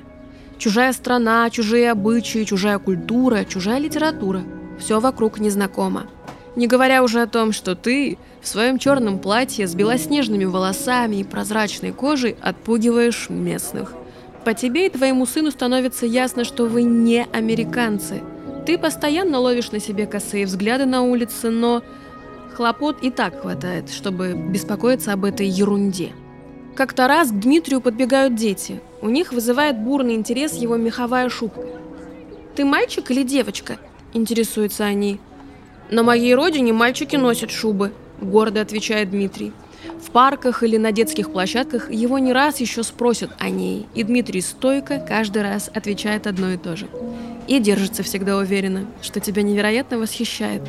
Чужая 0.58 0.92
страна, 0.92 1.50
чужие 1.50 1.90
обычаи, 1.90 2.44
чужая 2.44 2.78
культура, 2.78 3.44
чужая 3.44 3.80
литература. 3.80 4.44
Все 4.78 5.00
вокруг 5.00 5.40
незнакомо. 5.40 6.06
Не 6.54 6.68
говоря 6.68 7.02
уже 7.02 7.20
о 7.20 7.26
том, 7.26 7.50
что 7.50 7.74
ты 7.74 8.16
в 8.40 8.46
своем 8.46 8.78
черном 8.78 9.18
платье 9.18 9.66
с 9.66 9.74
белоснежными 9.74 10.44
волосами 10.44 11.16
и 11.16 11.24
прозрачной 11.24 11.90
кожей 11.90 12.36
отпугиваешь 12.40 13.28
местных– 13.28 13.92
по 14.48 14.54
тебе 14.54 14.86
и 14.86 14.88
твоему 14.88 15.26
сыну 15.26 15.50
становится 15.50 16.06
ясно, 16.06 16.42
что 16.42 16.64
вы 16.64 16.82
не 16.82 17.26
американцы. 17.34 18.22
Ты 18.64 18.78
постоянно 18.78 19.40
ловишь 19.40 19.72
на 19.72 19.78
себе 19.78 20.06
косые 20.06 20.46
взгляды 20.46 20.86
на 20.86 21.02
улице, 21.02 21.50
но 21.50 21.82
хлопот 22.54 23.02
и 23.02 23.10
так 23.10 23.42
хватает, 23.42 23.90
чтобы 23.90 24.32
беспокоиться 24.32 25.12
об 25.12 25.26
этой 25.26 25.46
ерунде. 25.46 26.12
Как-то 26.76 27.08
раз 27.08 27.30
к 27.30 27.38
Дмитрию 27.38 27.82
подбегают 27.82 28.36
дети. 28.36 28.80
У 29.02 29.10
них 29.10 29.34
вызывает 29.34 29.78
бурный 29.78 30.14
интерес 30.14 30.54
его 30.54 30.78
меховая 30.78 31.28
шубка. 31.28 31.66
«Ты 32.56 32.64
мальчик 32.64 33.10
или 33.10 33.24
девочка?»– 33.24 33.76
интересуются 34.14 34.86
они. 34.86 35.20
«На 35.90 36.02
моей 36.02 36.34
родине 36.34 36.72
мальчики 36.72 37.16
носят 37.16 37.50
шубы»,– 37.50 37.92
гордо 38.22 38.62
отвечает 38.62 39.10
Дмитрий. 39.10 39.52
В 39.84 40.10
парках 40.10 40.62
или 40.62 40.76
на 40.76 40.92
детских 40.92 41.30
площадках 41.32 41.90
его 41.90 42.18
не 42.18 42.32
раз 42.32 42.60
еще 42.60 42.82
спросят 42.82 43.30
о 43.38 43.50
ней, 43.50 43.86
и 43.94 44.02
Дмитрий 44.02 44.40
стойко 44.40 45.04
каждый 45.06 45.42
раз 45.42 45.70
отвечает 45.72 46.26
одно 46.26 46.50
и 46.50 46.56
то 46.56 46.76
же. 46.76 46.88
И 47.46 47.58
держится 47.58 48.02
всегда 48.02 48.36
уверенно, 48.36 48.86
что 49.02 49.20
тебя 49.20 49.42
невероятно 49.42 49.98
восхищает. 49.98 50.62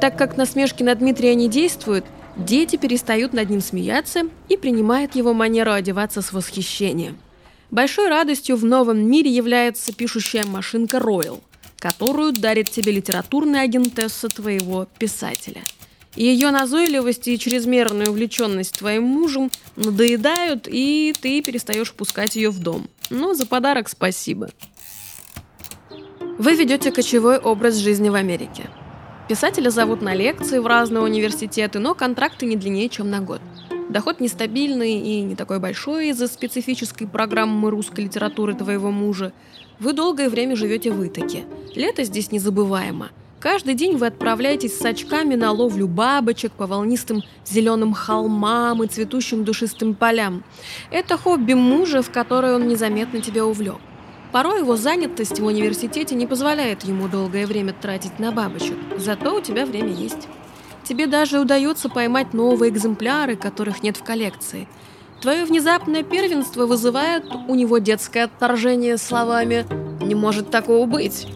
Так 0.00 0.18
как 0.18 0.36
насмешки 0.36 0.82
на 0.82 0.94
Дмитрия 0.94 1.34
не 1.34 1.48
действуют, 1.48 2.04
дети 2.36 2.76
перестают 2.76 3.32
над 3.32 3.50
ним 3.50 3.60
смеяться 3.60 4.22
и 4.48 4.56
принимают 4.56 5.14
его 5.14 5.32
манеру 5.32 5.72
одеваться 5.72 6.20
с 6.20 6.32
восхищением. 6.32 7.18
Большой 7.70 8.08
радостью 8.08 8.56
в 8.56 8.64
новом 8.64 8.98
мире 9.08 9.30
является 9.30 9.92
пишущая 9.92 10.44
машинка 10.44 10.98
Royal, 10.98 11.40
которую 11.78 12.32
дарит 12.32 12.70
тебе 12.70 12.92
литературная 12.92 13.62
агентесса 13.62 14.28
твоего 14.28 14.86
писателя– 14.98 15.62
ее 16.16 16.50
назойливость 16.50 17.26
и 17.26 17.38
чрезмерная 17.38 18.08
увлеченность 18.08 18.78
твоим 18.78 19.02
мужем 19.02 19.50
надоедают, 19.76 20.68
и 20.70 21.14
ты 21.20 21.42
перестаешь 21.42 21.92
пускать 21.92 22.36
ее 22.36 22.50
в 22.50 22.60
дом. 22.60 22.88
Но 23.10 23.34
за 23.34 23.46
подарок 23.46 23.88
спасибо. 23.88 24.48
Вы 26.38 26.54
ведете 26.54 26.92
кочевой 26.92 27.38
образ 27.38 27.76
жизни 27.76 28.08
в 28.08 28.14
Америке. 28.14 28.70
Писателя 29.28 29.70
зовут 29.70 30.02
на 30.02 30.14
лекции 30.14 30.58
в 30.58 30.66
разные 30.66 31.02
университеты, 31.02 31.78
но 31.78 31.94
контракты 31.94 32.46
не 32.46 32.56
длиннее, 32.56 32.88
чем 32.88 33.10
на 33.10 33.20
год. 33.20 33.40
Доход 33.88 34.20
нестабильный 34.20 35.00
и 35.00 35.20
не 35.22 35.34
такой 35.34 35.60
большой 35.60 36.10
из-за 36.10 36.28
специфической 36.28 37.06
программы 37.06 37.70
русской 37.70 38.02
литературы 38.02 38.54
твоего 38.54 38.90
мужа. 38.90 39.32
Вы 39.78 39.92
долгое 39.92 40.28
время 40.28 40.56
живете 40.56 40.90
в 40.90 41.06
Итаке. 41.06 41.44
Лето 41.74 42.04
здесь 42.04 42.30
незабываемо– 42.30 43.10
Каждый 43.44 43.74
день 43.74 43.98
вы 43.98 44.06
отправляетесь 44.06 44.78
с 44.78 44.82
очками 44.86 45.34
на 45.34 45.52
ловлю 45.52 45.86
бабочек 45.86 46.50
по 46.52 46.66
волнистым 46.66 47.22
зеленым 47.44 47.92
холмам 47.92 48.82
и 48.82 48.86
цветущим 48.86 49.44
душистым 49.44 49.94
полям. 49.94 50.42
Это 50.90 51.18
хобби 51.18 51.52
мужа, 51.52 52.00
в 52.00 52.10
которое 52.10 52.54
он 52.54 52.66
незаметно 52.66 53.20
тебя 53.20 53.44
увлек. 53.44 53.76
Порой 54.32 54.60
его 54.60 54.78
занятость 54.78 55.40
в 55.40 55.44
университете 55.44 56.14
не 56.14 56.26
позволяет 56.26 56.84
ему 56.84 57.06
долгое 57.06 57.46
время 57.46 57.74
тратить 57.74 58.18
на 58.18 58.32
бабочек, 58.32 58.78
зато 58.96 59.36
у 59.36 59.42
тебя 59.42 59.66
время 59.66 59.92
есть. 59.92 60.26
Тебе 60.82 61.06
даже 61.06 61.38
удается 61.38 61.90
поймать 61.90 62.32
новые 62.32 62.70
экземпляры, 62.72 63.36
которых 63.36 63.82
нет 63.82 63.98
в 63.98 64.04
коллекции. 64.04 64.66
Твое 65.20 65.44
внезапное 65.44 66.02
первенство 66.02 66.64
вызывает 66.64 67.26
у 67.46 67.54
него 67.54 67.76
детское 67.76 68.24
отторжение 68.24 68.96
словами 68.96 69.66
«Не 70.02 70.14
может 70.14 70.50
такого 70.50 70.86
быть» 70.86 71.26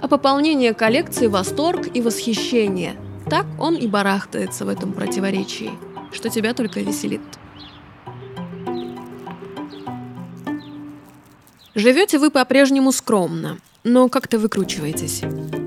а 0.00 0.08
пополнение 0.08 0.74
коллекции– 0.74 1.26
восторг 1.28 1.88
и 1.94 2.00
восхищение. 2.00 2.96
Так 3.28 3.46
он 3.58 3.76
и 3.76 3.86
барахтается 3.86 4.64
в 4.64 4.68
этом 4.68 4.92
противоречии, 4.92 5.70
что 6.12 6.30
тебя 6.30 6.54
только 6.54 6.80
веселит. 6.80 7.20
Живете 11.74 12.18
вы 12.18 12.30
по-прежнему 12.30 12.90
скромно, 12.92 13.58
но 13.84 14.08
как-то 14.08 14.38
выкручиваетесь. 14.38 15.22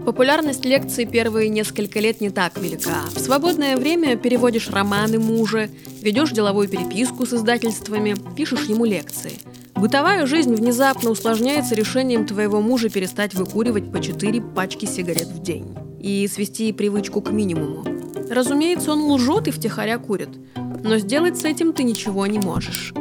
Популярность 0.06 0.66
лекций 0.66 1.06
первые 1.06 1.48
несколько 1.48 2.00
лет 2.00 2.20
не 2.20 2.30
так 2.30 2.58
велика. 2.58 3.04
В 3.16 3.20
свободное 3.20 3.78
время 3.78 4.18
переводишь 4.18 4.70
романы 4.70 5.18
мужа, 5.18 5.70
ведешь 6.02 6.32
деловую 6.32 6.68
переписку 6.68 7.26
с 7.26 7.34
издательствами, 7.34 8.16
пишешь 8.36 8.66
ему 8.66 8.84
лекции– 8.84 9.34
Бытовая 9.84 10.26
жизнь 10.28 10.56
внезапно 10.56 11.10
усложняется 11.10 11.76
решением 11.76 12.26
твоего 12.26 12.62
мужа 12.62 12.88
перестать 12.88 13.34
выкуривать 13.34 13.92
по 13.92 14.00
4 14.00 14.40
пачки 14.40 14.86
сигарет 14.86 15.28
в 15.28 15.44
день 15.44 15.76
и 16.00 16.26
свести 16.30 16.72
привычку 16.72 17.20
к 17.20 17.32
минимуму. 17.32 17.84
Разумеется, 18.30 18.94
он 18.94 19.12
лжет 19.12 19.50
и 19.50 19.52
втихаря 19.52 19.98
курит, 19.98 20.30
но 20.56 21.00
сделать 21.00 21.38
с 21.38 21.44
этим 21.44 21.74
ты 21.74 21.84
ничего 21.84 22.26
не 22.28 22.40
можешь. 22.40 22.94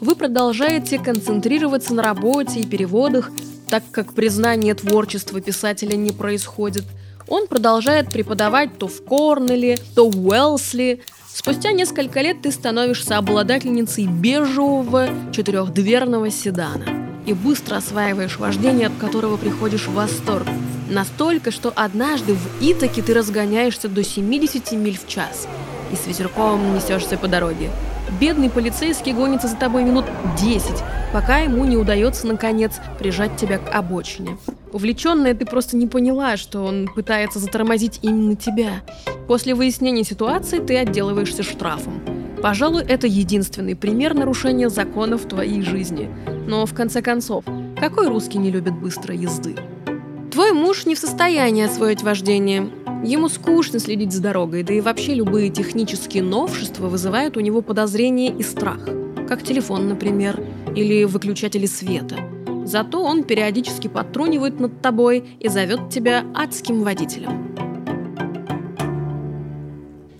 Вы 0.00 0.16
продолжаете 0.16 0.98
концентрироваться 0.98 1.94
на 1.94 2.02
работе 2.02 2.58
и 2.58 2.66
переводах, 2.66 3.30
так 3.68 3.84
как 3.92 4.12
признание 4.12 4.74
творчества 4.74 5.40
писателя 5.40 5.94
не 5.94 6.10
происходит. 6.10 6.82
Он 7.28 7.46
продолжает 7.46 8.10
преподавать 8.10 8.76
то 8.76 8.88
в 8.88 9.04
Корнеле, 9.04 9.78
то 9.94 10.10
в 10.10 10.26
Уэлсли, 10.26 11.00
Спустя 11.34 11.72
несколько 11.72 12.20
лет 12.20 12.42
ты 12.42 12.52
становишься 12.52 13.18
обладательницей 13.18 14.06
бежевого 14.06 15.08
четырехдверного 15.32 16.30
седана 16.30 16.84
и 17.26 17.32
быстро 17.32 17.74
осваиваешь 17.74 18.38
вождение, 18.38 18.86
от 18.86 18.92
которого 19.00 19.36
приходишь 19.36 19.88
в 19.88 19.94
восторг. 19.94 20.46
Настолько, 20.88 21.50
что 21.50 21.72
однажды 21.74 22.34
в 22.34 22.48
Итаке 22.60 23.02
ты 23.02 23.14
разгоняешься 23.14 23.88
до 23.88 24.04
70 24.04 24.70
миль 24.72 24.96
в 24.96 25.08
час 25.08 25.48
и 25.90 25.96
с 25.96 26.06
ветерком 26.06 26.72
несешься 26.72 27.16
по 27.16 27.26
дороге. 27.26 27.70
Бедный 28.20 28.48
полицейский 28.48 29.12
гонится 29.12 29.48
за 29.48 29.56
тобой 29.56 29.82
минут 29.82 30.04
10, 30.40 30.66
пока 31.12 31.38
ему 31.38 31.64
не 31.64 31.76
удается, 31.76 32.26
наконец, 32.26 32.80
прижать 32.98 33.36
тебя 33.36 33.58
к 33.58 33.74
обочине. 33.74 34.38
Увлеченная 34.72 35.34
ты 35.34 35.44
просто 35.46 35.76
не 35.76 35.86
поняла, 35.86 36.36
что 36.36 36.62
он 36.62 36.88
пытается 36.94 37.38
затормозить 37.38 37.98
именно 38.02 38.36
тебя. 38.36 38.82
После 39.26 39.54
выяснения 39.54 40.04
ситуации 40.04 40.58
ты 40.58 40.76
отделываешься 40.76 41.42
штрафом. 41.42 42.00
Пожалуй, 42.40 42.82
это 42.82 43.06
единственный 43.06 43.74
пример 43.74 44.14
нарушения 44.14 44.68
законов 44.68 45.26
твоей 45.26 45.62
жизни. 45.62 46.08
Но 46.46 46.66
в 46.66 46.74
конце 46.74 47.02
концов, 47.02 47.44
какой 47.78 48.08
русский 48.08 48.38
не 48.38 48.50
любит 48.50 48.74
быстрой 48.74 49.16
езды? 49.16 49.56
Твой 50.34 50.52
муж 50.52 50.84
не 50.84 50.96
в 50.96 50.98
состоянии 50.98 51.64
освоить 51.64 52.02
вождение. 52.02 52.68
Ему 53.04 53.28
скучно 53.28 53.78
следить 53.78 54.10
за 54.10 54.20
дорогой, 54.20 54.64
да 54.64 54.74
и 54.74 54.80
вообще 54.80 55.14
любые 55.14 55.48
технические 55.48 56.24
новшества 56.24 56.88
вызывают 56.88 57.36
у 57.36 57.40
него 57.40 57.62
подозрение 57.62 58.36
и 58.36 58.42
страх. 58.42 58.80
Как 59.28 59.44
телефон, 59.44 59.88
например, 59.88 60.42
или 60.74 61.04
выключатели 61.04 61.66
света. 61.66 62.16
Зато 62.64 63.00
он 63.00 63.22
периодически 63.22 63.86
подтрунивает 63.86 64.58
над 64.58 64.82
тобой 64.82 65.24
и 65.38 65.46
зовет 65.46 65.90
тебя 65.90 66.24
адским 66.34 66.82
водителем. 66.82 67.54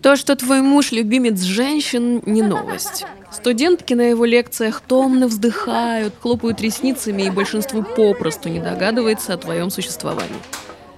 То, 0.00 0.14
что 0.14 0.36
твой 0.36 0.62
муж 0.62 0.92
любимец 0.92 1.40
женщин, 1.40 2.22
не 2.24 2.42
новость. 2.42 3.04
Студентки 3.34 3.94
на 3.94 4.02
его 4.02 4.24
лекциях 4.24 4.80
томно 4.80 5.26
вздыхают, 5.26 6.14
хлопают 6.20 6.60
ресницами, 6.60 7.22
и 7.22 7.30
большинству 7.30 7.82
попросту 7.82 8.48
не 8.48 8.60
догадывается 8.60 9.34
о 9.34 9.36
твоем 9.36 9.70
существовании. 9.70 10.38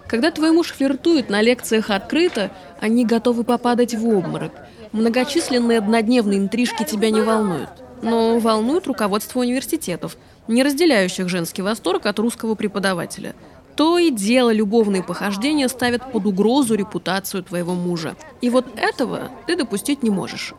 Когда 0.06 0.30
твой 0.30 0.52
муж 0.52 0.72
флиртует 0.72 1.30
на 1.30 1.40
лекциях 1.40 1.88
открыто, 1.88 2.50
они 2.78 3.06
готовы 3.06 3.42
попадать 3.42 3.94
в 3.94 4.06
обморок. 4.06 4.52
Многочисленные 4.92 5.78
однодневные 5.78 6.38
интрижки 6.38 6.84
тебя 6.84 7.10
не 7.10 7.22
волнуют. 7.22 7.70
Но 8.02 8.38
волнует 8.38 8.86
руководство 8.86 9.40
университетов, 9.40 10.18
не 10.46 10.62
разделяющих 10.62 11.30
женский 11.30 11.62
восторг 11.62 12.04
от 12.04 12.18
русского 12.18 12.54
преподавателя– 12.54 13.34
то 13.76 13.98
и 13.98 14.10
дело 14.10 14.50
любовные 14.50 15.02
похождения 15.02 15.68
ставят 15.68 16.10
под 16.10 16.24
угрозу 16.24 16.74
репутацию 16.74 17.42
твоего 17.42 17.74
мужа. 17.74 18.16
И 18.40 18.48
вот 18.48 18.64
этого 18.78 19.30
ты 19.46 19.54
допустить 19.54 20.02
не 20.02 20.08
можешь. 20.08 20.54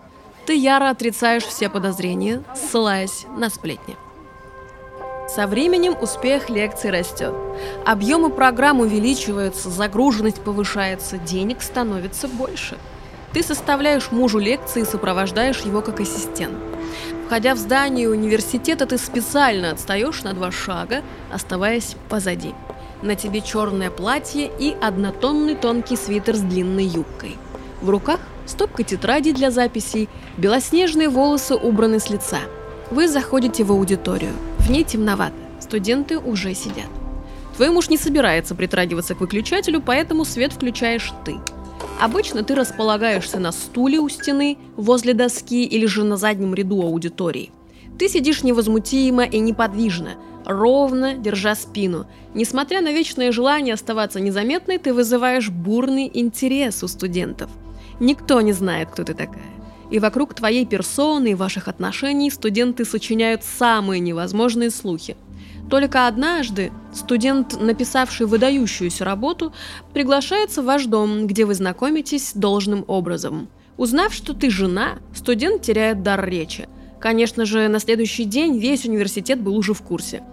Ты 0.48 0.56
яро 0.56 0.90
отрицаешь 0.92 1.44
все 1.44 1.68
подозрения, 1.68 2.42
ссылаясь 2.56 3.26
на 3.38 3.50
сплетни. 3.50 3.98
Со 5.28 5.46
временем 5.46 5.94
успех 6.02 6.50
лекций 6.50 6.90
растет. 6.90 7.34
Объемы 7.86 8.30
программ 8.30 8.80
увеличиваются, 8.80 9.70
загруженность 9.70 10.40
повышается, 10.40 11.18
денег 11.18 11.62
становится 11.62 12.30
больше. 12.30 12.78
Ты 13.34 13.44
составляешь 13.44 14.10
мужу 14.12 14.40
лекции 14.40 14.84
и 14.84 14.86
сопровождаешь 14.86 15.60
его 15.64 15.82
как 15.82 16.00
ассистент. 16.00 16.56
Входя 17.26 17.54
в 17.54 17.58
здание 17.58 18.08
университета, 18.08 18.86
ты 18.86 18.98
специально 18.98 19.72
отстаешь 19.72 20.24
на 20.24 20.32
два 20.32 20.50
шага, 20.54 21.04
оставаясь 21.30 21.98
позади. 22.08 22.56
На 23.02 23.16
тебе 23.16 23.42
черное 23.42 23.92
платье 23.92 24.50
и 24.58 24.78
однотонный 24.82 25.56
тонкий 25.56 25.98
свитер 25.98 26.38
с 26.38 26.40
длинной 26.40 26.86
юбкой. 26.86 27.36
В 27.82 27.90
руках 27.90 28.22
стопка 28.48 28.84
тетрадей 28.84 29.34
для 29.34 29.52
записей, 29.52 30.10
белоснежные 30.38 31.10
волосы 31.10 31.56
убраны 31.56 32.00
с 32.00 32.10
лица. 32.10 32.40
Вы 32.90 33.08
заходите 33.08 33.64
в 33.64 33.72
аудиторию. 33.72 34.32
В 34.60 34.70
ней 34.70 34.84
темновато, 34.84 35.36
студенты 35.60 36.18
уже 36.18 36.54
сидят. 36.54 36.90
Твой 37.56 37.70
муж 37.70 37.90
не 37.90 37.98
собирается 37.98 38.56
притрагиваться 38.56 39.16
к 39.16 39.20
выключателю, 39.20 39.82
поэтому 39.82 40.26
свет 40.26 40.54
включаешь 40.54 41.12
ты. 41.26 41.36
Обычно 42.00 42.44
ты 42.44 42.54
располагаешься 42.56 43.40
на 43.40 43.52
стуле 43.52 44.00
у 44.00 44.08
стены, 44.10 44.58
возле 44.76 45.14
доски 45.14 45.66
или 45.66 45.86
же 45.86 46.04
на 46.04 46.18
заднем 46.18 46.54
ряду 46.54 46.82
аудитории. 46.82 47.52
Ты 47.98 48.10
сидишь 48.10 48.44
невозмутимо 48.44 49.24
и 49.24 49.40
неподвижно, 49.40 50.12
ровно 50.46 51.16
держа 51.16 51.56
спину. 51.56 52.06
Несмотря 52.36 52.82
на 52.82 52.92
вечное 52.92 53.32
желание 53.32 53.74
оставаться 53.74 54.20
незаметной, 54.20 54.78
ты 54.78 54.94
вызываешь 54.94 55.50
бурный 55.50 56.10
интерес 56.14 56.84
у 56.84 56.88
студентов. 56.88 57.50
Никто 58.00 58.42
не 58.42 58.54
знает, 58.54 58.90
кто 58.92 59.04
ты 59.04 59.14
такая. 59.14 59.44
И 59.90 60.00
вокруг 60.00 60.34
твоей 60.34 60.66
персоны 60.66 61.32
и 61.32 61.36
ваших 61.36 61.68
отношений 61.68 62.30
студенты 62.30 62.86
сочиняют 62.86 63.44
самые 63.44 64.00
невозможные 64.00 64.70
слухи. 64.70 65.16
Только 65.70 66.08
однажды 66.08 66.72
студент, 66.94 67.60
написавший 67.60 68.26
выдающуюся 68.26 69.04
работу, 69.06 69.54
приглашается 69.94 70.62
в 70.62 70.66
ваш 70.66 70.86
дом, 70.86 71.28
где 71.28 71.46
вы 71.46 71.56
знакомитесь 71.56 72.32
должным 72.34 72.86
образом. 72.88 73.50
Узнав, 73.78 74.14
что 74.14 74.34
ты 74.34 74.50
жена, 74.50 75.00
студент 75.14 75.62
теряет 75.62 76.04
дар 76.04 76.26
речи. 76.26 76.68
Конечно 77.00 77.46
же, 77.46 77.68
на 77.68 77.80
следующий 77.80 78.24
день 78.24 78.58
весь 78.58 78.86
университет 78.86 79.40
был 79.40 79.56
уже 79.56 79.74
в 79.74 79.82
курсе. 79.82 80.24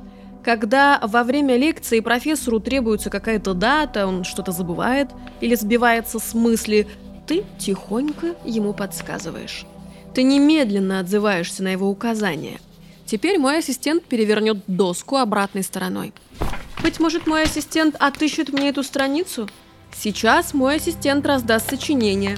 Когда 0.42 1.00
во 1.02 1.24
время 1.24 1.56
лекции 1.56 2.00
профессору 2.00 2.60
требуется 2.60 3.10
какая-то 3.10 3.54
дата, 3.54 4.06
он 4.06 4.24
что-то 4.24 4.52
забывает 4.52 5.10
или 5.40 5.54
сбивается 5.54 6.18
с 6.18 6.34
мысли, 6.34 6.86
ты 7.26 7.44
тихонько 7.58 8.34
ему 8.44 8.72
подсказываешь. 8.72 9.66
Ты 10.14 10.22
немедленно 10.22 11.00
отзываешься 11.00 11.62
на 11.62 11.68
его 11.68 11.88
указания. 11.88 12.60
Теперь 13.06 13.38
мой 13.38 13.58
ассистент 13.58 14.04
перевернет 14.04 14.58
доску 14.66 15.16
обратной 15.16 15.62
стороной. 15.62 16.12
Быть 16.82 17.00
может, 17.00 17.26
мой 17.26 17.44
ассистент 17.44 17.96
отыщет 17.98 18.52
мне 18.52 18.68
эту 18.68 18.82
страницу? 18.82 19.48
Сейчас 19.96 20.54
мой 20.54 20.76
ассистент 20.76 21.26
раздаст 21.26 21.70
сочинение. 21.70 22.36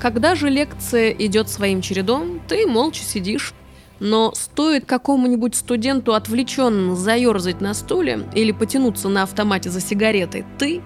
Когда 0.00 0.34
же 0.34 0.50
лекция 0.50 1.10
идет 1.10 1.48
своим 1.48 1.80
чередом, 1.80 2.40
ты 2.48 2.66
молча 2.66 3.02
сидишь. 3.02 3.54
Но 4.00 4.32
стоит 4.34 4.84
какому-нибудь 4.84 5.54
студенту 5.54 6.14
отвлеченно 6.14 6.96
заерзать 6.96 7.60
на 7.60 7.72
стуле 7.72 8.28
или 8.34 8.50
потянуться 8.50 9.08
на 9.08 9.22
автомате 9.22 9.70
за 9.70 9.80
сигаретой, 9.80 10.44
ты, 10.58 10.82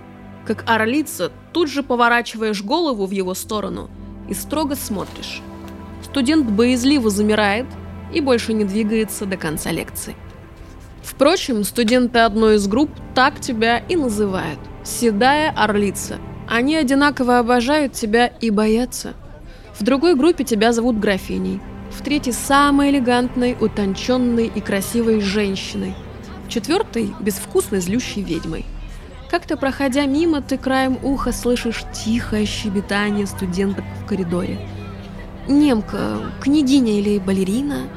как 0.46 0.64
орлица, 0.66 1.32
тут 1.52 1.68
же 1.68 1.82
поворачиваешь 1.82 2.62
голову 2.62 3.06
в 3.06 3.10
его 3.10 3.34
сторону 3.34 3.90
и 4.28 4.34
строго 4.34 4.76
смотришь. 4.76 5.42
Студент 6.02 6.48
боязливо 6.48 7.10
замирает 7.10 7.66
и 8.12 8.20
больше 8.20 8.52
не 8.52 8.64
двигается 8.64 9.26
до 9.26 9.36
конца 9.36 9.70
лекции. 9.72 10.14
Впрочем, 11.02 11.64
студенты 11.64 12.20
одной 12.20 12.56
из 12.56 12.66
групп 12.66 12.90
так 13.14 13.40
тебя 13.40 13.78
и 13.78 13.96
называют– 13.96 14.58
«седая 14.84 15.50
орлица», 15.50 16.18
они 16.48 16.76
одинаково 16.76 17.38
обожают 17.38 17.92
тебя 17.92 18.26
и 18.26 18.50
боятся. 18.50 19.14
В 19.78 19.82
другой 19.82 20.14
группе 20.14 20.44
тебя 20.44 20.72
зовут 20.72 20.98
графиней. 20.98 21.60
В 21.90 22.02
третьей– 22.02 22.32
самой 22.34 22.90
элегантной, 22.90 23.56
утонченной 23.60 24.46
и 24.46 24.60
красивой 24.60 25.20
женщиной. 25.20 25.94
В 26.46 26.48
четвертой– 26.48 27.14
безвкусной 27.20 27.80
злющей 27.80 28.22
ведьмой. 28.22 28.64
Как-то 29.30 29.56
проходя 29.56 30.06
мимо, 30.06 30.40
ты 30.40 30.56
краем 30.56 30.98
уха 31.02 31.32
слышишь 31.32 31.84
тихое 31.92 32.46
щебетание 32.46 33.26
студенток 33.26 33.84
в 34.00 34.06
коридоре. 34.06 34.58
Немка, 35.48 36.32
княгиня 36.40 36.98
или 36.98 37.18
балерина. 37.18 37.88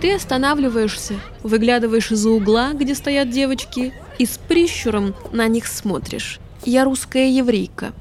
Ты 0.00 0.14
останавливаешься, 0.14 1.14
выглядываешь 1.42 2.10
из-за 2.12 2.30
угла, 2.30 2.72
где 2.74 2.94
стоят 2.94 3.30
девочки, 3.30 3.94
и 4.18 4.26
с 4.26 4.38
прищуром 4.38 5.14
на 5.32 5.48
них 5.48 5.66
смотришь. 5.66 6.38
Я 6.64 6.84
русская 6.84 7.30
еврейка. 7.30 7.92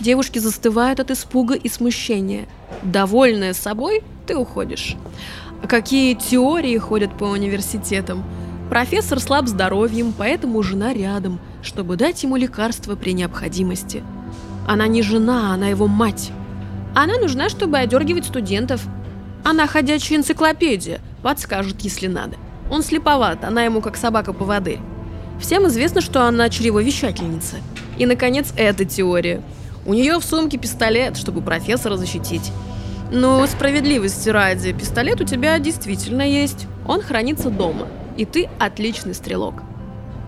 Девушки 0.00 0.38
застывают 0.38 1.00
от 1.00 1.10
испуга 1.10 1.54
и 1.54 1.68
смущения. 1.68 2.46
Довольная 2.82 3.52
собой, 3.52 4.02
ты 4.26 4.36
уходишь. 4.36 4.96
Какие 5.66 6.14
теории 6.14 6.78
ходят 6.78 7.16
по 7.18 7.24
университетам? 7.24 8.24
Профессор 8.68 9.18
слаб 9.18 9.48
здоровьем, 9.48 10.14
поэтому 10.16 10.62
жена 10.62 10.92
рядом, 10.92 11.40
чтобы 11.62 11.96
дать 11.96 12.22
ему 12.22 12.36
лекарства 12.36 12.96
при 12.96 13.12
необходимости. 13.12 14.02
Она 14.66 14.86
не 14.86 15.02
жена, 15.02 15.54
она 15.54 15.68
его 15.68 15.86
мать. 15.86 16.30
Она 16.94 17.18
нужна, 17.18 17.48
чтобы 17.48 17.78
одергивать 17.78 18.26
студентов. 18.26 18.86
Она 19.44 19.66
ходячая 19.66 20.18
энциклопедия, 20.18 21.00
подскажет, 21.22 21.80
если 21.80 22.06
надо. 22.06 22.36
Он 22.70 22.82
слеповат, 22.82 23.44
она 23.44 23.62
ему 23.62 23.80
как 23.80 23.96
собака 23.96 24.32
по 24.32 24.44
воде. 24.44 24.78
Всем 25.40 25.66
известно, 25.68 26.00
что 26.00 26.26
она 26.26 26.48
чревовещательница. 26.48 27.56
И, 27.96 28.06
наконец, 28.06 28.52
эта 28.56 28.84
теория. 28.84 29.42
У 29.86 29.94
нее 29.94 30.18
в 30.18 30.24
сумке 30.24 30.58
пистолет, 30.58 31.16
чтобы 31.16 31.40
профессора 31.40 31.96
защитить. 31.96 32.52
Но 33.10 33.46
справедливости 33.46 34.28
ради, 34.28 34.72
пистолет 34.72 35.20
у 35.20 35.24
тебя 35.24 35.58
действительно 35.58 36.22
есть. 36.22 36.66
Он 36.86 37.00
хранится 37.00 37.48
дома. 37.48 37.88
И 38.16 38.24
ты 38.24 38.48
отличный 38.58 39.14
стрелок. 39.14 39.62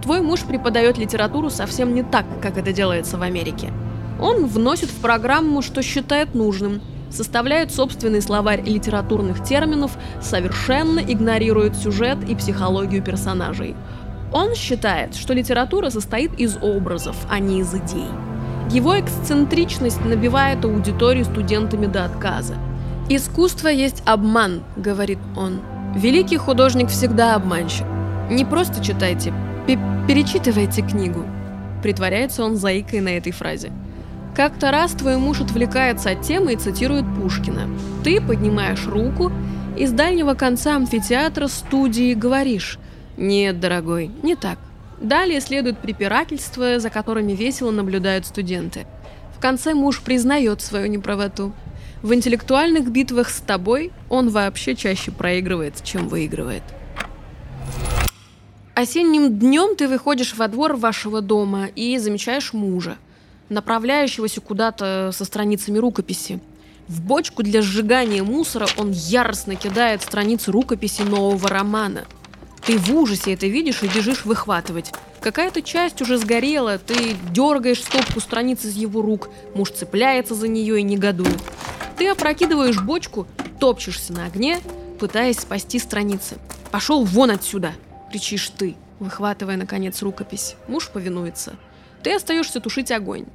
Твой 0.03 0.23
муж 0.23 0.43
преподает 0.43 0.99
литературу 0.99 1.51
совсем 1.51 1.95
не 1.95 2.03
так, 2.03 2.25
как 2.41 2.57
это 2.57 2.73
делается 2.73 3.19
в 3.19 3.23
Америке. 3.23 3.73
Он 4.21 4.47
вносит 4.47 4.91
в 4.91 5.01
программу, 5.01 5.63
что 5.63 5.83
считает 5.83 6.35
нужным, 6.35 6.81
составляет 7.11 7.73
собственный 7.73 8.23
словарь 8.23 8.63
литературных 8.63 9.43
терминов, 9.43 9.93
совершенно 10.23 11.01
игнорирует 11.01 11.77
сюжет 11.77 12.19
и 12.29 12.35
психологию 12.35 13.03
персонажей– 13.03 13.75
он 14.33 14.55
считает, 14.55 15.17
что 15.17 15.35
литература 15.35 15.91
состоит 15.91 16.39
из 16.39 16.57
образов, 16.63 17.17
а 17.29 17.41
не 17.41 17.61
из 17.61 17.75
идей. 17.75 18.07
Его 18.71 18.99
эксцентричность 18.99 20.05
набивает 20.05 20.65
аудиторию 20.65 21.25
студентами 21.25 21.87
до 21.87 22.05
отказа. 22.05 22.55
«Искусство 23.09 23.67
есть 23.67 24.03
обман»,— 24.07 24.63
говорит 24.77 25.19
он. 25.37 25.61
«Великий 25.97 26.37
художник 26.37 26.89
всегда 26.89 27.35
обманщик. 27.35 27.87
Не 28.31 28.45
просто 28.45 28.85
читайте, 28.85 29.35
перечитывайте 29.67 30.83
книгу». 30.83 31.25
Притворяется 31.83 32.45
он 32.45 32.57
заикой 32.57 33.01
на 33.01 33.09
этой 33.09 33.33
фразе. 33.33 33.73
Как-то 34.37 34.71
раз 34.71 34.93
твой 34.93 35.17
муж 35.17 35.41
отвлекается 35.41 36.11
от 36.11 36.23
темы 36.23 36.53
и 36.53 36.57
цитирует 36.57 37.05
Пушкина. 37.17 37.69
Ты 38.05 38.21
поднимаешь 38.21 38.87
руку 38.87 39.33
и 39.77 39.87
с 39.87 39.93
дальнего 39.93 40.35
конца 40.35 40.77
амфитеатра 40.77 41.47
студии 41.49 42.15
говоришь– 42.15 42.79
нет, 43.21 43.61
дорогой, 43.61 44.11
не 44.23 44.35
так. 44.35 44.59
Далее 44.99 45.43
следует 45.43 45.79
препирательство, 45.79 46.79
за 46.79 46.89
которыми 46.89 47.33
весело 47.33 47.71
наблюдают 47.71 48.25
студенты. 48.25 48.87
В 49.37 49.41
конце 49.41 49.75
муж 49.75 50.01
признает 50.01 50.63
свою 50.63 50.87
неправоту. 50.87 51.53
В 52.01 52.15
интеллектуальных 52.15 52.91
битвах 52.91 53.29
с 53.29 53.41
тобой 53.41 53.93
он 54.09 54.31
вообще 54.31 54.75
чаще 54.75 55.11
проигрывает, 55.11 55.85
чем 55.85 56.09
выигрывает. 56.09 56.63
Осенним 58.81 59.39
днем 59.39 59.77
ты 59.77 59.87
выходишь 59.89 60.35
во 60.35 60.49
двор 60.49 60.75
вашего 60.75 61.21
дома 61.21 61.67
и 61.67 61.99
замечаешь 61.99 62.55
мужа, 62.55 62.97
направляющегося 63.51 64.41
куда-то 64.41 65.11
со 65.13 65.27
страницами 65.27 65.77
рукописи. 65.77 66.41
В 66.89 67.03
бочку 67.03 67.43
для 67.43 67.61
сжигания 67.61 68.23
мусора 68.23 68.69
он 68.79 68.93
яростно 68.93 69.55
кидает 69.55 70.01
страницы 70.01 70.51
рукописи 70.51 71.03
нового 71.03 71.49
романа– 71.49 72.05
ты 72.63 72.79
в 72.79 72.95
ужасе 72.95 73.33
это 73.33 73.47
видишь 73.47 73.83
и 73.83 73.89
бежишь 73.89 74.25
выхватывать. 74.25 74.93
Какая-то 75.21 75.63
часть 75.63 76.03
уже 76.03 76.19
сгорела, 76.19 76.79
ты 76.79 77.17
дергаешь 77.33 77.83
стопку 77.83 78.21
страниц 78.21 78.65
из 78.65 78.77
его 78.77 79.03
рук, 79.03 79.29
муж 79.55 79.71
цепляется 79.71 80.35
за 80.35 80.47
нее 80.47 80.79
и 80.81 80.83
негодует. 80.83 81.41
Ты 81.97 82.09
опрокидываешь 82.09 82.81
бочку, 82.81 83.27
топчешься 83.59 84.13
на 84.13 84.27
огне, 84.27 84.61
пытаясь 84.99 85.41
спасти 85.41 85.79
страницы. 85.79 86.37
«Пошел 86.71 87.05
вон 87.05 87.31
отсюда!»— 87.31 87.73
кричишь 88.11 88.51
ты, 88.51 88.77
выхватывая, 88.99 89.57
наконец, 89.57 90.03
рукопись. 90.03 90.57
Муж 90.69 90.89
повинуется. 90.89 91.57
Ты 92.03 92.15
остаешься 92.15 92.61
тушить 92.61 92.91
огонь. 92.91 93.27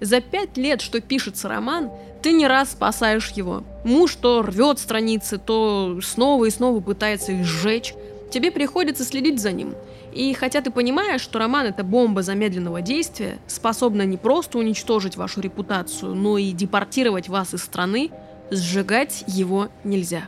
За 0.00 0.20
пять 0.20 0.56
лет, 0.56 0.80
что 0.80 1.00
пишется 1.00 1.48
роман, 1.48 1.90
ты 2.22 2.32
не 2.32 2.46
раз 2.46 2.72
спасаешь 2.72 3.30
его. 3.32 3.64
Муж 3.84 4.14
то 4.14 4.42
рвет 4.42 4.78
страницы, 4.78 5.38
то 5.38 6.00
снова 6.02 6.46
и 6.46 6.50
снова 6.50 6.80
пытается 6.80 7.32
их 7.32 7.44
сжечь. 7.44 7.94
Тебе 8.30 8.50
приходится 8.50 9.04
следить 9.04 9.40
за 9.40 9.52
ним. 9.52 9.74
И 10.12 10.32
хотя 10.34 10.60
ты 10.60 10.70
понимаешь, 10.70 11.20
что 11.20 11.38
роман 11.38 11.66
это 11.66 11.84
бомба 11.84 12.22
замедленного 12.22 12.80
действия, 12.80 13.38
способна 13.46 14.02
не 14.02 14.16
просто 14.16 14.58
уничтожить 14.58 15.16
вашу 15.16 15.40
репутацию, 15.40 16.14
но 16.14 16.38
и 16.38 16.52
депортировать 16.52 17.28
вас 17.28 17.54
из 17.54 17.62
страны, 17.62 18.10
сжигать 18.50 19.24
его 19.26 19.68
нельзя. 19.84 20.22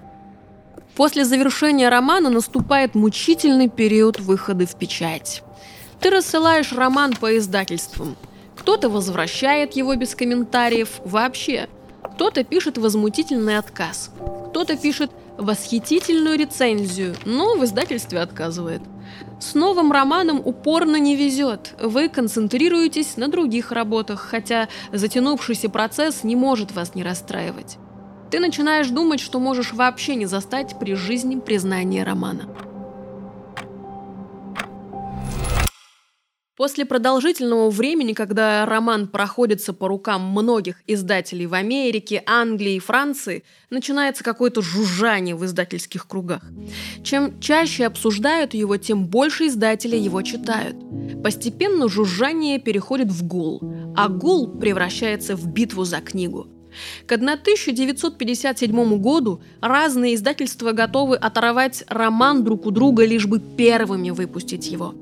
После 0.97 1.25
завершения 1.25 1.89
романа 1.89 2.29
наступает 2.29 2.95
мучительный 2.95 3.69
период 3.69 4.21
выхода 4.21 4.67
в 4.67 4.75
печать. 4.77 5.43
Ты 6.01 6.11
рассылаешь 6.11 6.73
роман 6.73 7.15
по 7.15 7.37
издательствам. 7.39 8.17
Кто-то 8.57 8.91
возвращает 8.91 9.75
его 9.75 9.95
без 9.95 10.15
комментариев 10.15 11.01
вообще. 11.05 11.69
Кто-то 12.15 12.45
пишет 12.45 12.77
возмутительный 12.77 13.57
отказ. 13.57 14.11
Кто-то 14.51 14.77
пишет 14.77 15.11
восхитительную 15.39 16.39
рецензию, 16.39 17.17
но 17.25 17.57
в 17.57 17.65
издательстве 17.65 18.21
отказывает. 18.21 18.83
С 19.41 19.55
новым 19.55 19.93
романом 19.93 20.41
упорно 20.45 20.97
не 20.97 21.17
везет. 21.17 21.75
Вы 21.81 22.09
концентрируетесь 22.09 23.17
на 23.17 23.29
других 23.29 23.73
работах, 23.73 24.21
хотя 24.21 24.69
затянувшийся 24.93 25.71
процесс 25.71 26.23
не 26.23 26.37
может 26.37 26.73
вас 26.73 26.95
не 26.95 27.03
расстраивать. 27.03 27.79
Ты 28.33 28.41
начинаешь 28.41 28.89
думать, 28.89 29.21
что 29.21 29.39
можешь 29.39 29.75
вообще 29.75 30.15
не 30.15 30.25
застать 30.25 30.79
при 30.81 30.95
жизни 30.95 31.39
признание 31.39 32.03
романа. 32.03 32.49
После 36.57 36.87
продолжительного 36.87 37.69
времени, 37.69 38.15
когда 38.15 38.65
роман 38.65 39.09
проходится 39.09 39.75
по 39.75 39.87
рукам 39.87 40.23
многих 40.23 40.81
издателей 40.87 41.45
в 41.45 41.53
Америке, 41.53 42.23
Англии 42.25 42.77
и 42.77 42.79
Франции, 42.79 43.45
начинается 43.69 44.25
какое-то 44.25 44.63
жужжание 44.63 45.37
в 45.37 45.45
издательских 45.45 46.09
кругах. 46.09 46.43
Чем 47.05 47.39
чаще 47.39 47.85
обсуждают 47.85 48.55
его, 48.55 48.79
тем 48.79 49.09
больше 49.09 49.49
издателей 49.49 49.99
его 49.99 50.23
читают. 50.23 50.77
Постепенно 51.23 51.87
жужжание 51.87 52.59
переходит 52.59 53.09
в 53.09 53.27
гул, 53.27 53.61
а 53.95 54.09
гул 54.09 54.59
превращается 54.59 55.37
в 55.37 55.47
битву 55.49 55.85
за 55.85 56.01
книгу. 56.01 56.49
К 57.07 57.13
1957 57.13 58.99
году 58.99 59.43
разные 59.61 60.15
издательства 60.15 60.73
готовы 60.73 61.17
оторвать 61.17 61.85
роман 61.89 62.45
друг 62.45 62.67
у 62.67 62.71
друга, 62.71 63.05
лишь 63.05 63.27
бы 63.27 63.41
первыми 63.41 64.11
выпустить 64.11 64.69
его. 64.69 64.95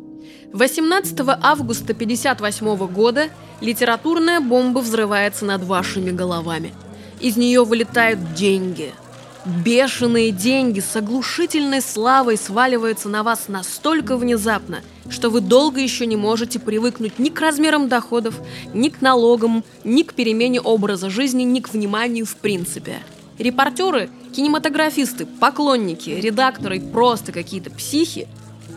18 0.52 1.20
августа 1.20 1.92
1958 1.92 2.86
года 2.92 3.28
литературная 3.60 4.40
бомба 4.40 4.80
взрывается 4.80 5.44
над 5.44 5.62
вашими 5.62 6.10
головами. 6.10 6.72
Из 7.20 7.36
нее 7.36 7.64
вылетают 7.64 8.34
деньги– 8.34 8.92
Бешеные 9.46 10.32
деньги 10.32 10.80
с 10.80 10.94
оглушительной 10.96 11.80
славой 11.80 12.36
сваливаются 12.36 13.08
на 13.08 13.22
вас 13.22 13.48
настолько 13.48 14.18
внезапно, 14.18 14.82
что 15.08 15.30
вы 15.30 15.40
долго 15.40 15.80
еще 15.80 16.04
не 16.04 16.16
можете 16.16 16.58
привыкнуть 16.58 17.18
ни 17.18 17.30
к 17.30 17.40
размерам 17.40 17.88
доходов, 17.88 18.34
ни 18.74 18.90
к 18.90 19.00
налогам, 19.00 19.64
ни 19.82 20.02
к 20.02 20.12
перемене 20.12 20.60
образа 20.60 21.08
жизни, 21.08 21.44
ни 21.44 21.60
к 21.60 21.70
вниманию 21.70 22.26
в 22.26 22.36
принципе. 22.36 22.98
Репортеры, 23.38 24.10
кинематографисты, 24.36 25.24
поклонники, 25.24 26.10
редакторы 26.10 26.78
просто 26.78 27.32
какие-то 27.32 27.70
психи 27.70 28.28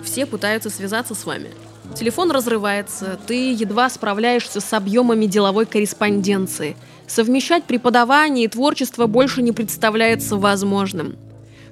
все 0.06 0.26
пытаются 0.26 0.70
связаться 0.70 1.14
с 1.14 1.26
вами. 1.26 1.52
Телефон 1.94 2.32
разрывается, 2.32 3.20
ты 3.28 3.52
едва 3.52 3.90
справляешься 3.90 4.62
с 4.62 4.72
объемами 4.72 5.26
деловой 5.26 5.66
корреспонденции– 5.66 6.78
Совмещать 7.16 7.66
преподавание 7.66 8.46
и 8.46 8.48
творчество 8.48 9.06
больше 9.06 9.44
не 9.44 9.52
представляется 9.52 10.36
возможным. 10.36 11.16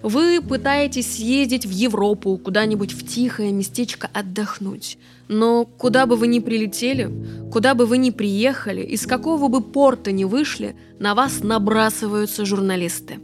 Вы 0.03 0.39
пытаетесь 0.39 1.15
съездить 1.15 1.65
в 1.65 1.71
Европу, 1.71 2.37
куда-нибудь 2.37 2.93
в 2.93 3.07
тихое 3.07 3.51
местечко 3.51 4.07
отдохнуть. 4.13 4.99
Но 5.29 5.65
куда 5.65 6.05
бы 6.05 6.15
вы 6.15 6.27
ни 6.27 6.37
прилетели, 6.37 7.11
куда 7.51 7.73
бы 7.73 7.87
вы 7.87 7.97
ни 7.97 8.11
приехали, 8.11 8.83
из 8.83 9.07
какого 9.07 9.47
бы 9.47 9.61
порта 9.61 10.11
ни 10.11 10.25
вышли, 10.25 10.75
на 10.99 11.15
вас 11.15 11.41
набрасываются 11.41 12.45
журналисты. 12.45 13.17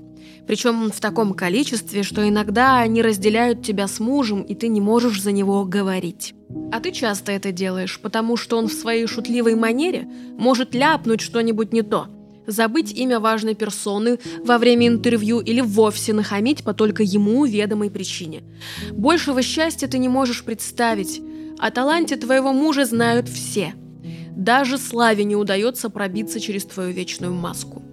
Причем 0.48 0.92
в 0.92 1.00
таком 1.00 1.34
количестве, 1.34 2.04
что 2.04 2.28
иногда 2.28 2.80
они 2.80 3.02
разделяют 3.02 3.64
тебя 3.64 3.88
с 3.88 4.00
мужем, 4.00 4.42
и 4.42 4.56
ты 4.56 4.70
не 4.70 4.80
можешь 4.80 5.22
за 5.22 5.34
него 5.34 5.66
говорить. 5.66 6.34
А 6.72 6.80
ты 6.80 6.92
часто 6.92 7.34
это 7.34 7.52
делаешь, 7.52 8.00
потому 8.02 8.38
что 8.38 8.58
он 8.58 8.68
в 8.68 8.74
своей 8.74 9.06
шутливой 9.08 9.56
манере 9.56 10.08
может 10.38 10.74
ляпнуть 10.74 11.20
что-нибудь 11.20 11.74
не 11.74 11.82
то, 11.82 12.08
забыть 12.48 12.94
имя 12.94 13.20
важной 13.20 13.56
персоны 13.56 14.20
во 14.44 14.58
время 14.58 14.88
интервью 14.88 15.42
или 15.42 15.60
вовсе 15.60 16.14
нахамить 16.14 16.64
по 16.64 16.74
только 16.74 17.04
ему 17.04 17.46
ведомой 17.46 17.92
причине. 17.92 18.44
Большего 18.92 19.42
счастья 19.42 19.88
ты 19.88 19.98
не 19.98 20.08
можешь 20.08 20.46
представить. 20.46 21.22
О 21.60 21.70
таланте 21.72 22.16
твоего 22.16 22.54
мужа 22.54 22.86
знают 22.86 23.28
все. 23.28 23.74
Даже 24.32 24.78
славе 24.78 25.26
не 25.26 25.36
удается 25.36 25.90
пробиться 25.90 26.40
через 26.40 26.64
твою 26.64 26.94
вечную 26.94 27.34
маску. 27.34 27.84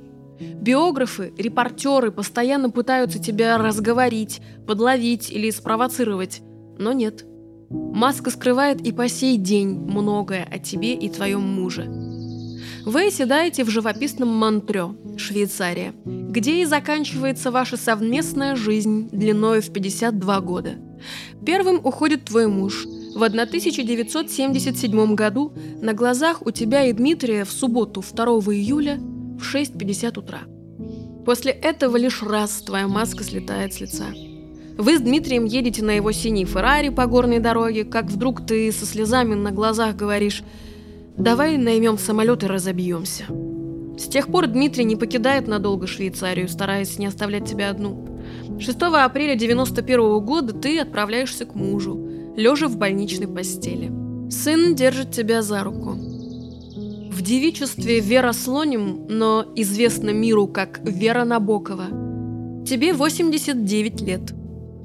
Биографы, 0.64 1.32
репортеры 1.36 2.10
постоянно 2.10 2.70
пытаются 2.70 3.18
тебя 3.18 3.58
разговорить, 3.58 4.40
подловить 4.66 5.30
или 5.30 5.50
спровоцировать, 5.50 6.42
но 6.78 6.92
нет– 6.92 7.24
Маска 7.70 8.30
скрывает 8.30 8.80
и 8.80 8.92
по 8.92 9.08
сей 9.08 9.36
день 9.36 9.68
многое 9.68 10.46
о 10.50 10.58
тебе 10.58 10.94
и 10.94 11.08
твоем 11.08 11.42
муже. 11.42 11.90
Вы 12.84 13.10
седаете 13.10 13.64
в 13.64 13.70
живописном 13.70 14.28
Монтрё, 14.28 14.94
Швейцария, 15.16 15.94
где 16.04 16.62
и 16.62 16.66
заканчивается 16.66 17.50
ваша 17.50 17.76
совместная 17.76 18.54
жизнь 18.56 19.08
длиной 19.10 19.60
в 19.60 19.72
52 19.72 20.40
года. 20.40 20.74
Первым 21.44 21.80
уходит 21.84 22.24
твой 22.24 22.46
муж. 22.46 22.86
В 23.14 23.22
1977 23.22 25.14
году 25.14 25.52
на 25.80 25.94
глазах 25.94 26.44
у 26.44 26.50
тебя 26.50 26.84
и 26.84 26.92
Дмитрия 26.92 27.44
в 27.44 27.50
субботу 27.50 28.02
2 28.02 28.24
июля 28.54 28.98
в 29.38 29.54
6.50 29.54 30.18
утра. 30.18 30.40
После 31.24 31.52
этого 31.52 31.96
лишь 31.96 32.22
раз 32.22 32.62
твоя 32.62 32.86
маска 32.86 33.24
слетает 33.24 33.72
с 33.74 33.80
лица. 33.80 34.06
Вы 34.76 34.98
с 34.98 35.00
Дмитрием 35.00 35.44
едете 35.44 35.84
на 35.84 35.92
его 35.92 36.12
синий 36.12 36.44
Феррари 36.44 36.88
по 36.88 37.06
горной 37.06 37.38
дороге, 37.38 37.84
как 37.84 38.06
вдруг 38.06 38.44
ты 38.44 38.70
со 38.72 38.84
слезами 38.84 39.34
на 39.34 39.52
глазах 39.52 39.94
говоришь 39.94 40.42
«Давай 41.16 41.56
наймем 41.56 41.96
самолет 41.96 42.42
и 42.42 42.46
разобьемся». 42.46 43.24
С 43.96 44.08
тех 44.08 44.26
пор 44.26 44.48
Дмитрий 44.48 44.84
не 44.84 44.96
покидает 44.96 45.46
надолго 45.46 45.86
Швейцарию, 45.86 46.48
стараясь 46.48 46.98
не 46.98 47.06
оставлять 47.06 47.48
тебя 47.48 47.70
одну. 47.70 48.20
6 48.58 48.76
апреля 48.82 49.36
91 49.36 50.18
года 50.20 50.52
ты 50.52 50.80
отправляешься 50.80 51.44
к 51.44 51.54
мужу, 51.54 51.96
лежа 52.36 52.66
в 52.66 52.76
больничной 52.76 53.28
постели. 53.28 53.92
Сын 54.28 54.74
держит 54.74 55.12
тебя 55.12 55.42
за 55.42 55.62
руку. 55.62 55.96
В 57.14 57.22
девичестве 57.22 58.00
Вера 58.00 58.32
Слоним, 58.32 59.06
но 59.08 59.46
известна 59.54 60.10
миру 60.10 60.48
как 60.48 60.80
Вера 60.82 61.22
Набокова. 61.22 61.86
Тебе 62.66 62.92
89 62.92 64.00
лет. 64.00 64.34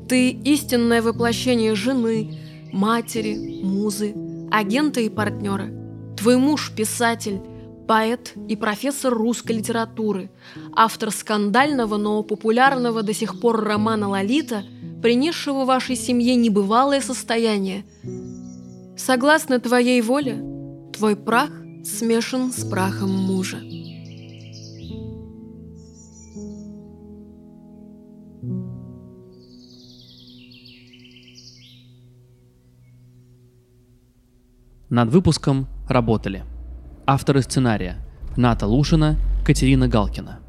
Ты 0.08 0.30
истинное 0.30 1.02
воплощение 1.02 1.74
жены, 1.74 2.38
матери, 2.72 3.64
музы, 3.64 4.14
агента 4.52 5.02
и 5.02 5.10
партнера. 5.10 5.70
Твой 6.16 6.38
муж– 6.38 6.72
писатель, 6.78 7.42
поэт 7.88 8.34
и 8.48 8.56
профессор 8.56 9.12
русской 9.12 9.54
литературы, 9.54 10.30
автор 10.76 11.10
скандального, 11.10 11.98
но 11.98 12.22
популярного 12.22 13.02
до 13.02 13.12
сих 13.16 13.42
пор 13.42 13.64
романа 13.64 14.08
«Лолита», 14.08 14.64
принесшего 15.02 15.66
вашей 15.66 15.96
семье 15.96 16.36
небывалое 16.36 17.02
состояние. 17.02 17.86
Согласно 18.96 19.60
твоей 19.60 20.00
воле, 20.04 20.44
твой 20.94 21.16
прах 21.16 21.50
смешан 21.84 22.52
с 22.52 22.64
прахом 22.66 23.12
мужа. 23.12 23.58
Над 34.90 35.10
выпуском 35.10 35.68
работали 35.88 36.44
авторы 37.06 37.42
сценария 37.44 37.98
Ната 38.36 38.66
Лушина, 38.66 39.18
Катерина 39.46 39.88
Галкина, 39.88 40.40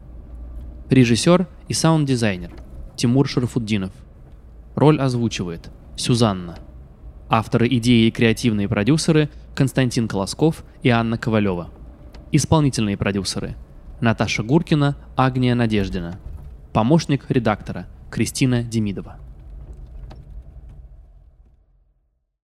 режиссер 0.88 1.47
и 1.69 1.75
саунд-дизайнер 1.75 2.51
Тимур 2.97 3.29
Шарафуддинов. 3.29 3.93
Роль 4.75 5.01
озвучивает 5.01 5.71
Сюзанна. 5.97 6.59
Авторы 7.29 7.69
идеи 7.69 8.09
и 8.09 8.11
креативные 8.11 8.69
продюсеры 8.69 9.29
Константин 9.55 10.09
Колосков 10.09 10.65
и 10.83 10.89
Анна 10.89 11.19
Ковалева. 11.19 11.71
Исполнительные 12.33 12.97
продюсеры 12.97 13.57
Наташа 14.01 14.43
Гуркина, 14.43 14.97
Агния 15.17 15.55
Надеждина. 15.55 16.19
Помощник 16.73 17.27
редактора 17.29 17.87
Кристина 18.11 18.63
Демидова. 18.63 19.19